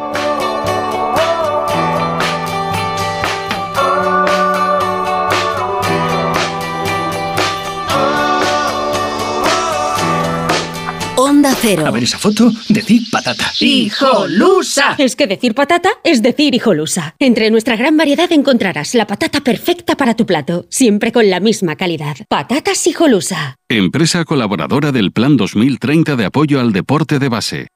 Cero. 11.60 11.86
A 11.86 11.90
ver 11.90 12.02
esa 12.02 12.18
foto, 12.18 12.50
decir 12.68 13.02
patata. 13.10 13.52
¡Hijolusa! 13.60 14.94
Es 14.98 15.16
que 15.16 15.26
decir 15.26 15.54
patata 15.54 15.90
es 16.04 16.22
decir 16.22 16.54
hijolusa. 16.54 17.14
Entre 17.18 17.50
nuestra 17.50 17.76
gran 17.76 17.96
variedad 17.96 18.30
encontrarás 18.32 18.94
la 18.94 19.06
patata 19.06 19.40
perfecta 19.40 19.96
para 19.96 20.14
tu 20.14 20.26
plato, 20.26 20.66
siempre 20.68 21.12
con 21.12 21.30
la 21.30 21.40
misma 21.40 21.76
calidad. 21.76 22.16
Patatas 22.28 22.86
hijolusa. 22.86 23.56
Empresa 23.68 24.24
colaboradora 24.24 24.92
del 24.92 25.12
Plan 25.12 25.36
2030 25.36 26.16
de 26.16 26.24
apoyo 26.26 26.60
al 26.60 26.72
deporte 26.72 27.18
de 27.18 27.28
base. 27.28 27.68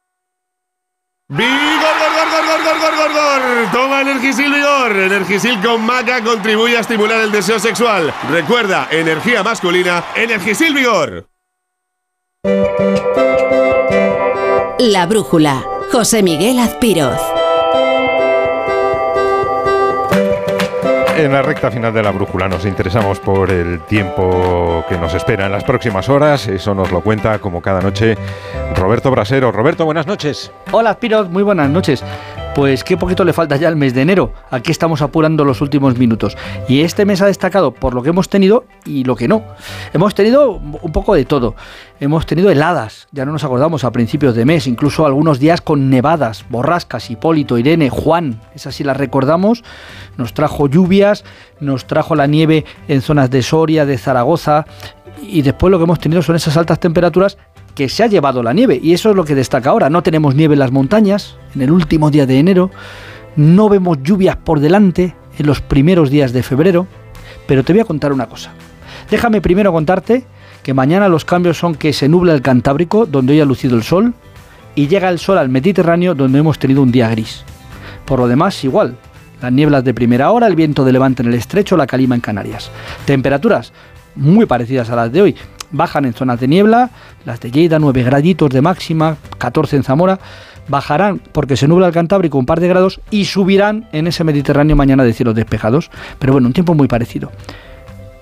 ¡Vigor, 1.28 1.48
gor, 1.48 2.28
gor, 2.28 2.62
gor, 2.62 2.80
gor, 2.80 2.96
gor, 2.96 3.12
gor! 3.12 3.72
Toma 3.72 4.00
Energisil 4.02 4.52
Vigor. 4.52 4.96
Energisil 4.96 5.60
con 5.60 5.86
maca 5.86 6.22
contribuye 6.22 6.76
a 6.76 6.80
estimular 6.80 7.20
el 7.20 7.30
deseo 7.30 7.58
sexual. 7.58 8.12
Recuerda, 8.30 8.88
energía 8.90 9.42
masculina, 9.42 10.04
Energisil 10.16 10.74
Vigor. 10.74 11.28
La 14.82 15.04
brújula. 15.04 15.62
José 15.92 16.22
Miguel 16.22 16.58
Azpiroz. 16.58 17.20
En 21.18 21.32
la 21.34 21.42
recta 21.42 21.70
final 21.70 21.92
de 21.92 22.02
la 22.02 22.10
brújula 22.12 22.48
nos 22.48 22.64
interesamos 22.64 23.18
por 23.18 23.50
el 23.50 23.82
tiempo 23.82 24.82
que 24.88 24.96
nos 24.96 25.12
espera 25.12 25.44
en 25.44 25.52
las 25.52 25.64
próximas 25.64 26.08
horas. 26.08 26.48
Eso 26.48 26.74
nos 26.74 26.90
lo 26.90 27.02
cuenta 27.02 27.38
como 27.40 27.60
cada 27.60 27.82
noche 27.82 28.16
Roberto 28.74 29.10
Brasero. 29.10 29.52
Roberto, 29.52 29.84
buenas 29.84 30.06
noches. 30.06 30.50
Hola, 30.72 30.98
Piros, 30.98 31.28
muy 31.28 31.42
buenas 31.42 31.68
noches. 31.68 32.02
Pues 32.54 32.82
qué 32.82 32.96
poquito 32.96 33.24
le 33.24 33.32
falta 33.32 33.56
ya 33.56 33.68
al 33.68 33.76
mes 33.76 33.94
de 33.94 34.02
enero. 34.02 34.32
Aquí 34.50 34.72
estamos 34.72 35.02
apurando 35.02 35.44
los 35.44 35.60
últimos 35.60 35.96
minutos. 35.96 36.36
Y 36.68 36.80
este 36.80 37.04
mes 37.04 37.22
ha 37.22 37.26
destacado 37.26 37.72
por 37.72 37.94
lo 37.94 38.02
que 38.02 38.08
hemos 38.08 38.28
tenido 38.28 38.64
y 38.84 39.04
lo 39.04 39.14
que 39.14 39.28
no. 39.28 39.44
Hemos 39.92 40.16
tenido 40.16 40.50
un 40.50 40.92
poco 40.92 41.14
de 41.14 41.24
todo. 41.24 41.54
Hemos 42.00 42.26
tenido 42.26 42.50
heladas, 42.50 43.06
ya 43.12 43.24
no 43.24 43.30
nos 43.30 43.44
acordamos, 43.44 43.84
a 43.84 43.92
principios 43.92 44.34
de 44.34 44.44
mes, 44.44 44.66
incluso 44.66 45.06
algunos 45.06 45.38
días 45.38 45.60
con 45.60 45.90
nevadas, 45.90 46.44
borrascas, 46.48 47.08
Hipólito, 47.10 47.56
Irene, 47.56 47.88
Juan, 47.88 48.40
esas 48.54 48.74
sí 48.74 48.82
las 48.82 48.96
recordamos. 48.96 49.62
Nos 50.16 50.34
trajo 50.34 50.66
lluvias, 50.66 51.24
nos 51.60 51.86
trajo 51.86 52.16
la 52.16 52.26
nieve 52.26 52.64
en 52.88 53.00
zonas 53.00 53.30
de 53.30 53.42
Soria, 53.42 53.86
de 53.86 53.96
Zaragoza. 53.96 54.66
Y 55.22 55.42
después 55.42 55.70
lo 55.70 55.78
que 55.78 55.84
hemos 55.84 56.00
tenido 56.00 56.20
son 56.20 56.34
esas 56.34 56.56
altas 56.56 56.80
temperaturas 56.80 57.38
que 57.80 57.88
se 57.88 58.02
ha 58.02 58.08
llevado 58.08 58.42
la 58.42 58.52
nieve. 58.52 58.78
Y 58.82 58.92
eso 58.92 59.08
es 59.08 59.16
lo 59.16 59.24
que 59.24 59.34
destaca 59.34 59.70
ahora. 59.70 59.88
No 59.88 60.02
tenemos 60.02 60.34
nieve 60.34 60.52
en 60.52 60.58
las 60.58 60.70
montañas 60.70 61.38
en 61.54 61.62
el 61.62 61.70
último 61.70 62.10
día 62.10 62.26
de 62.26 62.38
enero. 62.38 62.70
No 63.36 63.70
vemos 63.70 64.02
lluvias 64.02 64.36
por 64.36 64.60
delante 64.60 65.16
en 65.38 65.46
los 65.46 65.62
primeros 65.62 66.10
días 66.10 66.34
de 66.34 66.42
febrero. 66.42 66.86
Pero 67.46 67.64
te 67.64 67.72
voy 67.72 67.80
a 67.80 67.86
contar 67.86 68.12
una 68.12 68.28
cosa. 68.28 68.52
Déjame 69.10 69.40
primero 69.40 69.72
contarte 69.72 70.26
que 70.62 70.74
mañana 70.74 71.08
los 71.08 71.24
cambios 71.24 71.56
son 71.56 71.74
que 71.74 71.94
se 71.94 72.06
nubla 72.06 72.34
el 72.34 72.42
Cantábrico, 72.42 73.06
donde 73.06 73.32
hoy 73.32 73.40
ha 73.40 73.46
lucido 73.46 73.78
el 73.78 73.82
sol, 73.82 74.12
y 74.74 74.86
llega 74.88 75.08
el 75.08 75.18
sol 75.18 75.38
al 75.38 75.48
Mediterráneo, 75.48 76.14
donde 76.14 76.38
hemos 76.38 76.58
tenido 76.58 76.82
un 76.82 76.92
día 76.92 77.08
gris. 77.08 77.44
Por 78.04 78.18
lo 78.18 78.28
demás, 78.28 78.62
igual. 78.62 78.98
Las 79.40 79.52
nieblas 79.52 79.84
de 79.84 79.94
primera 79.94 80.32
hora, 80.32 80.48
el 80.48 80.54
viento 80.54 80.84
de 80.84 80.92
levante 80.92 81.22
en 81.22 81.30
el 81.30 81.34
estrecho, 81.34 81.78
la 81.78 81.86
calima 81.86 82.14
en 82.14 82.20
Canarias. 82.20 82.70
Temperaturas 83.06 83.72
muy 84.16 84.44
parecidas 84.44 84.90
a 84.90 84.96
las 84.96 85.10
de 85.10 85.22
hoy 85.22 85.36
bajan 85.70 86.04
en 86.04 86.14
zonas 86.14 86.40
de 86.40 86.48
niebla, 86.48 86.90
las 87.24 87.40
de 87.40 87.50
Lleida 87.50 87.78
9 87.78 88.02
graditos 88.02 88.50
de 88.50 88.62
máxima, 88.62 89.16
14 89.38 89.76
en 89.76 89.82
Zamora, 89.82 90.18
bajarán 90.68 91.20
porque 91.32 91.56
se 91.56 91.68
nubla 91.68 91.88
el 91.88 91.92
Cantábrico 91.92 92.38
un 92.38 92.46
par 92.46 92.60
de 92.60 92.68
grados 92.68 93.00
y 93.10 93.24
subirán 93.24 93.88
en 93.92 94.06
ese 94.06 94.24
Mediterráneo 94.24 94.76
mañana 94.76 95.04
de 95.04 95.12
cielos 95.12 95.34
despejados, 95.34 95.90
pero 96.18 96.32
bueno, 96.32 96.48
un 96.48 96.52
tiempo 96.52 96.74
muy 96.74 96.88
parecido. 96.88 97.32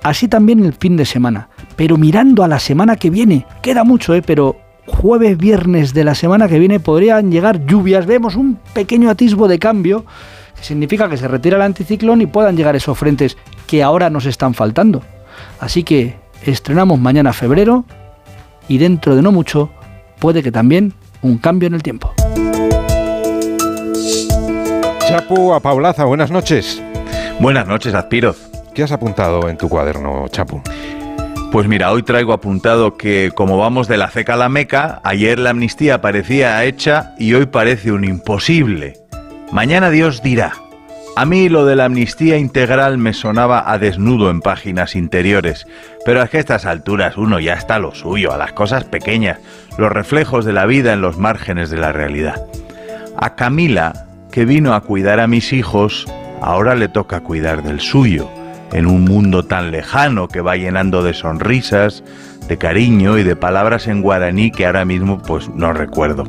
Así 0.03 0.29
también 0.29 0.65
el 0.65 0.73
fin 0.73 0.97
de 0.97 1.05
semana, 1.05 1.49
pero 1.77 1.97
mirando 1.97 2.43
a 2.45 2.49
la 2.49 2.61
semana 2.61 2.97
que 2.97 3.11
viene, 3.11 3.47
queda 3.63 3.85
mucho, 3.85 4.15
¿eh? 4.15 4.23
pero 4.23 4.57
jueves, 4.87 5.37
viernes 5.37 5.93
de 5.93 6.05
la 6.05 6.15
semana 6.15 6.49
que 6.49 6.59
viene 6.59 6.81
podrían 6.81 7.31
llegar 7.31 7.67
lluvias, 7.67 8.07
vemos 8.07 8.37
un 8.37 8.59
pequeño 8.73 9.11
atisbo 9.11 9.49
de 9.49 9.59
cambio, 9.59 10.05
que 10.57 10.65
significa 10.65 11.09
que 11.09 11.17
se 11.17 11.29
retira 11.29 11.57
el 11.57 11.63
anticiclón 11.63 12.23
y 12.23 12.27
puedan 12.27 12.57
llegar 12.57 12.75
esos 12.75 12.97
frentes 12.97 13.37
que 13.67 13.83
ahora 13.83 14.09
nos 14.09 14.27
están 14.27 14.55
faltando. 14.55 15.03
Así 15.61 15.83
que 15.83 16.17
estrenamos 16.44 16.98
mañana 16.98 17.33
febrero 17.33 17.85
y 18.68 18.79
dentro 18.79 19.16
de 19.16 19.22
no 19.22 19.33
mucho 19.33 19.70
puede 20.18 20.42
que 20.42 20.53
también 20.53 20.94
un 21.22 21.38
cambio 21.38 21.66
en 21.66 21.74
el 21.74 21.83
tiempo. 21.83 22.12
Chapu 25.09 25.55
a 25.55 25.61
Paulaza, 25.61 26.05
buenas 26.05 26.31
noches. 26.31 26.83
Buenas 27.40 27.66
noches, 27.66 27.94
Azpiroz. 27.94 28.51
¿Qué 28.74 28.83
has 28.83 28.92
apuntado 28.92 29.48
en 29.48 29.57
tu 29.57 29.68
cuaderno, 29.68 30.27
Chapu? 30.29 30.61
Pues 31.51 31.66
mira, 31.66 31.90
hoy 31.92 32.03
traigo 32.03 32.35
apuntado 32.35 32.98
que 32.98 33.33
como 33.35 33.57
vamos 33.57 33.88
de 33.88 33.96
la 33.96 34.11
ceca 34.11 34.35
a 34.35 34.37
la 34.37 34.51
meca, 34.51 35.01
ayer 35.03 35.38
la 35.38 35.51
amnistía 35.51 36.03
parecía 36.03 36.62
hecha 36.64 37.14
y 37.18 37.33
hoy 37.33 37.46
parece 37.46 37.90
un 37.90 38.05
imposible. 38.05 38.98
Mañana 39.51 39.88
Dios 39.88 40.22
dirá. 40.22 40.53
A 41.18 41.24
mí 41.24 41.48
lo 41.48 41.66
de 41.66 41.74
la 41.74 41.87
amnistía 41.87 42.37
integral 42.37 42.96
me 42.96 43.12
sonaba 43.12 43.72
a 43.72 43.76
desnudo 43.76 44.31
en 44.31 44.40
páginas 44.40 44.94
interiores, 44.94 45.66
pero 46.04 46.22
es 46.22 46.31
que 46.31 46.37
a 46.37 46.40
estas 46.40 46.64
alturas 46.64 47.16
uno 47.16 47.40
ya 47.40 47.54
está 47.54 47.74
a 47.74 47.78
lo 47.81 47.92
suyo, 47.92 48.33
a 48.33 48.37
las 48.37 48.52
cosas 48.52 48.85
pequeñas, 48.85 49.40
los 49.78 49.90
reflejos 49.90 50.44
de 50.44 50.52
la 50.52 50.64
vida 50.64 50.92
en 50.92 51.00
los 51.00 51.18
márgenes 51.18 51.70
de 51.70 51.78
la 51.78 51.90
realidad. 51.90 52.40
A 53.16 53.35
Camila, 53.35 54.07
que 54.31 54.44
vino 54.44 54.74
a 54.74 54.83
cuidar 54.83 55.18
a 55.18 55.26
mis 55.26 55.52
hijos, 55.52 56.07
ahora 56.40 56.76
le 56.76 56.87
toca 56.87 57.18
cuidar 57.18 57.64
del 57.64 57.81
suyo, 57.81 58.31
en 58.70 58.87
un 58.87 59.02
mundo 59.02 59.44
tan 59.44 59.72
lejano 59.72 60.28
que 60.28 60.40
va 60.40 60.54
llenando 60.54 61.02
de 61.02 61.14
sonrisas, 61.14 62.04
de 62.46 62.59
cariño 62.59 63.18
y 63.18 63.24
de 63.24 63.35
palabras 63.35 63.88
en 63.88 64.02
guaraní 64.02 64.52
que 64.52 64.66
ahora 64.66 64.85
mismo 64.85 65.20
pues 65.20 65.48
no 65.48 65.72
recuerdo. 65.72 66.28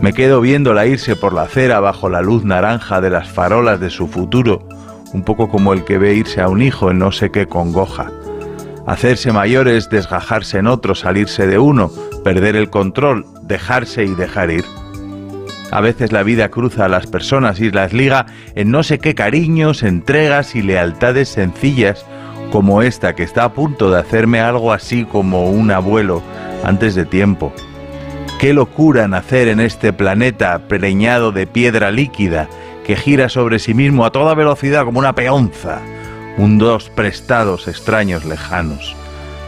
Me 0.00 0.12
quedo 0.12 0.40
viéndola 0.40 0.86
irse 0.86 1.16
por 1.16 1.32
la 1.32 1.42
acera 1.42 1.80
bajo 1.80 2.08
la 2.08 2.20
luz 2.20 2.44
naranja 2.44 3.00
de 3.00 3.10
las 3.10 3.28
farolas 3.28 3.80
de 3.80 3.90
su 3.90 4.06
futuro, 4.06 4.68
un 5.12 5.22
poco 5.22 5.48
como 5.48 5.72
el 5.72 5.84
que 5.84 5.98
ve 5.98 6.14
irse 6.14 6.40
a 6.40 6.48
un 6.48 6.60
hijo 6.60 6.90
en 6.90 6.98
no 6.98 7.12
sé 7.12 7.30
qué 7.30 7.46
congoja. 7.46 8.10
Hacerse 8.86 9.32
mayor 9.32 9.66
es 9.66 9.88
desgajarse 9.88 10.58
en 10.58 10.66
otro, 10.66 10.94
salirse 10.94 11.46
de 11.46 11.58
uno, 11.58 11.90
perder 12.22 12.54
el 12.54 12.68
control, 12.68 13.24
dejarse 13.42 14.04
y 14.04 14.14
dejar 14.14 14.50
ir. 14.50 14.64
A 15.70 15.80
veces 15.80 16.12
la 16.12 16.22
vida 16.22 16.50
cruza 16.50 16.84
a 16.84 16.88
las 16.88 17.06
personas 17.06 17.58
y 17.60 17.70
las 17.70 17.92
liga 17.92 18.26
en 18.54 18.70
no 18.70 18.82
sé 18.82 18.98
qué 18.98 19.14
cariños, 19.14 19.82
entregas 19.82 20.54
y 20.54 20.62
lealtades 20.62 21.30
sencillas, 21.30 22.04
como 22.52 22.82
esta 22.82 23.14
que 23.14 23.22
está 23.22 23.44
a 23.44 23.52
punto 23.54 23.90
de 23.90 23.98
hacerme 23.98 24.40
algo 24.40 24.72
así 24.72 25.04
como 25.04 25.50
un 25.50 25.70
abuelo 25.70 26.22
antes 26.62 26.94
de 26.94 27.06
tiempo. 27.06 27.52
Qué 28.44 28.52
locura 28.52 29.08
nacer 29.08 29.48
en 29.48 29.58
este 29.58 29.94
planeta 29.94 30.68
preñado 30.68 31.32
de 31.32 31.46
piedra 31.46 31.90
líquida 31.90 32.46
que 32.86 32.94
gira 32.94 33.30
sobre 33.30 33.58
sí 33.58 33.72
mismo 33.72 34.04
a 34.04 34.12
toda 34.12 34.34
velocidad 34.34 34.84
como 34.84 34.98
una 34.98 35.14
peonza, 35.14 35.80
mundos 36.36 36.90
prestados 36.90 37.68
extraños 37.68 38.26
lejanos. 38.26 38.94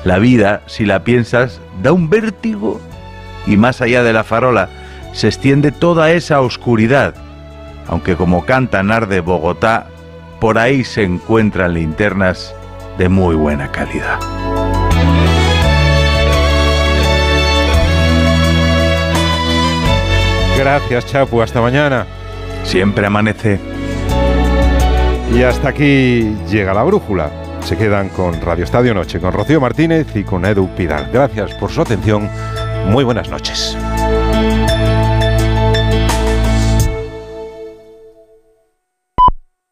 La 0.04 0.18
vida, 0.18 0.62
si 0.64 0.86
la 0.86 1.04
piensas, 1.04 1.60
da 1.82 1.92
un 1.92 2.08
vértigo 2.08 2.80
y 3.46 3.58
más 3.58 3.82
allá 3.82 4.02
de 4.02 4.14
la 4.14 4.24
farola 4.24 4.70
se 5.12 5.26
extiende 5.26 5.72
toda 5.72 6.12
esa 6.12 6.40
oscuridad, 6.40 7.14
aunque 7.88 8.16
como 8.16 8.46
canta 8.46 8.82
Nar 8.82 9.08
de 9.08 9.20
Bogotá, 9.20 9.88
por 10.40 10.56
ahí 10.56 10.84
se 10.84 11.02
encuentran 11.02 11.74
linternas 11.74 12.54
de 12.96 13.10
muy 13.10 13.34
buena 13.34 13.70
calidad. 13.70 14.18
Gracias, 20.58 21.06
Chapu. 21.06 21.42
Hasta 21.42 21.60
mañana. 21.60 22.06
Siempre 22.64 23.06
amanece. 23.06 23.60
Y 25.34 25.42
hasta 25.42 25.68
aquí 25.68 26.36
llega 26.48 26.72
la 26.72 26.82
brújula. 26.82 27.30
Se 27.60 27.76
quedan 27.76 28.08
con 28.10 28.40
Radio 28.40 28.64
Estadio 28.64 28.94
Noche, 28.94 29.20
con 29.20 29.32
Rocío 29.32 29.60
Martínez 29.60 30.06
y 30.14 30.22
con 30.22 30.44
Edu 30.44 30.68
Pidal. 30.76 31.10
Gracias 31.12 31.52
por 31.54 31.70
su 31.70 31.82
atención. 31.82 32.30
Muy 32.88 33.04
buenas 33.04 33.28
noches. 33.28 33.76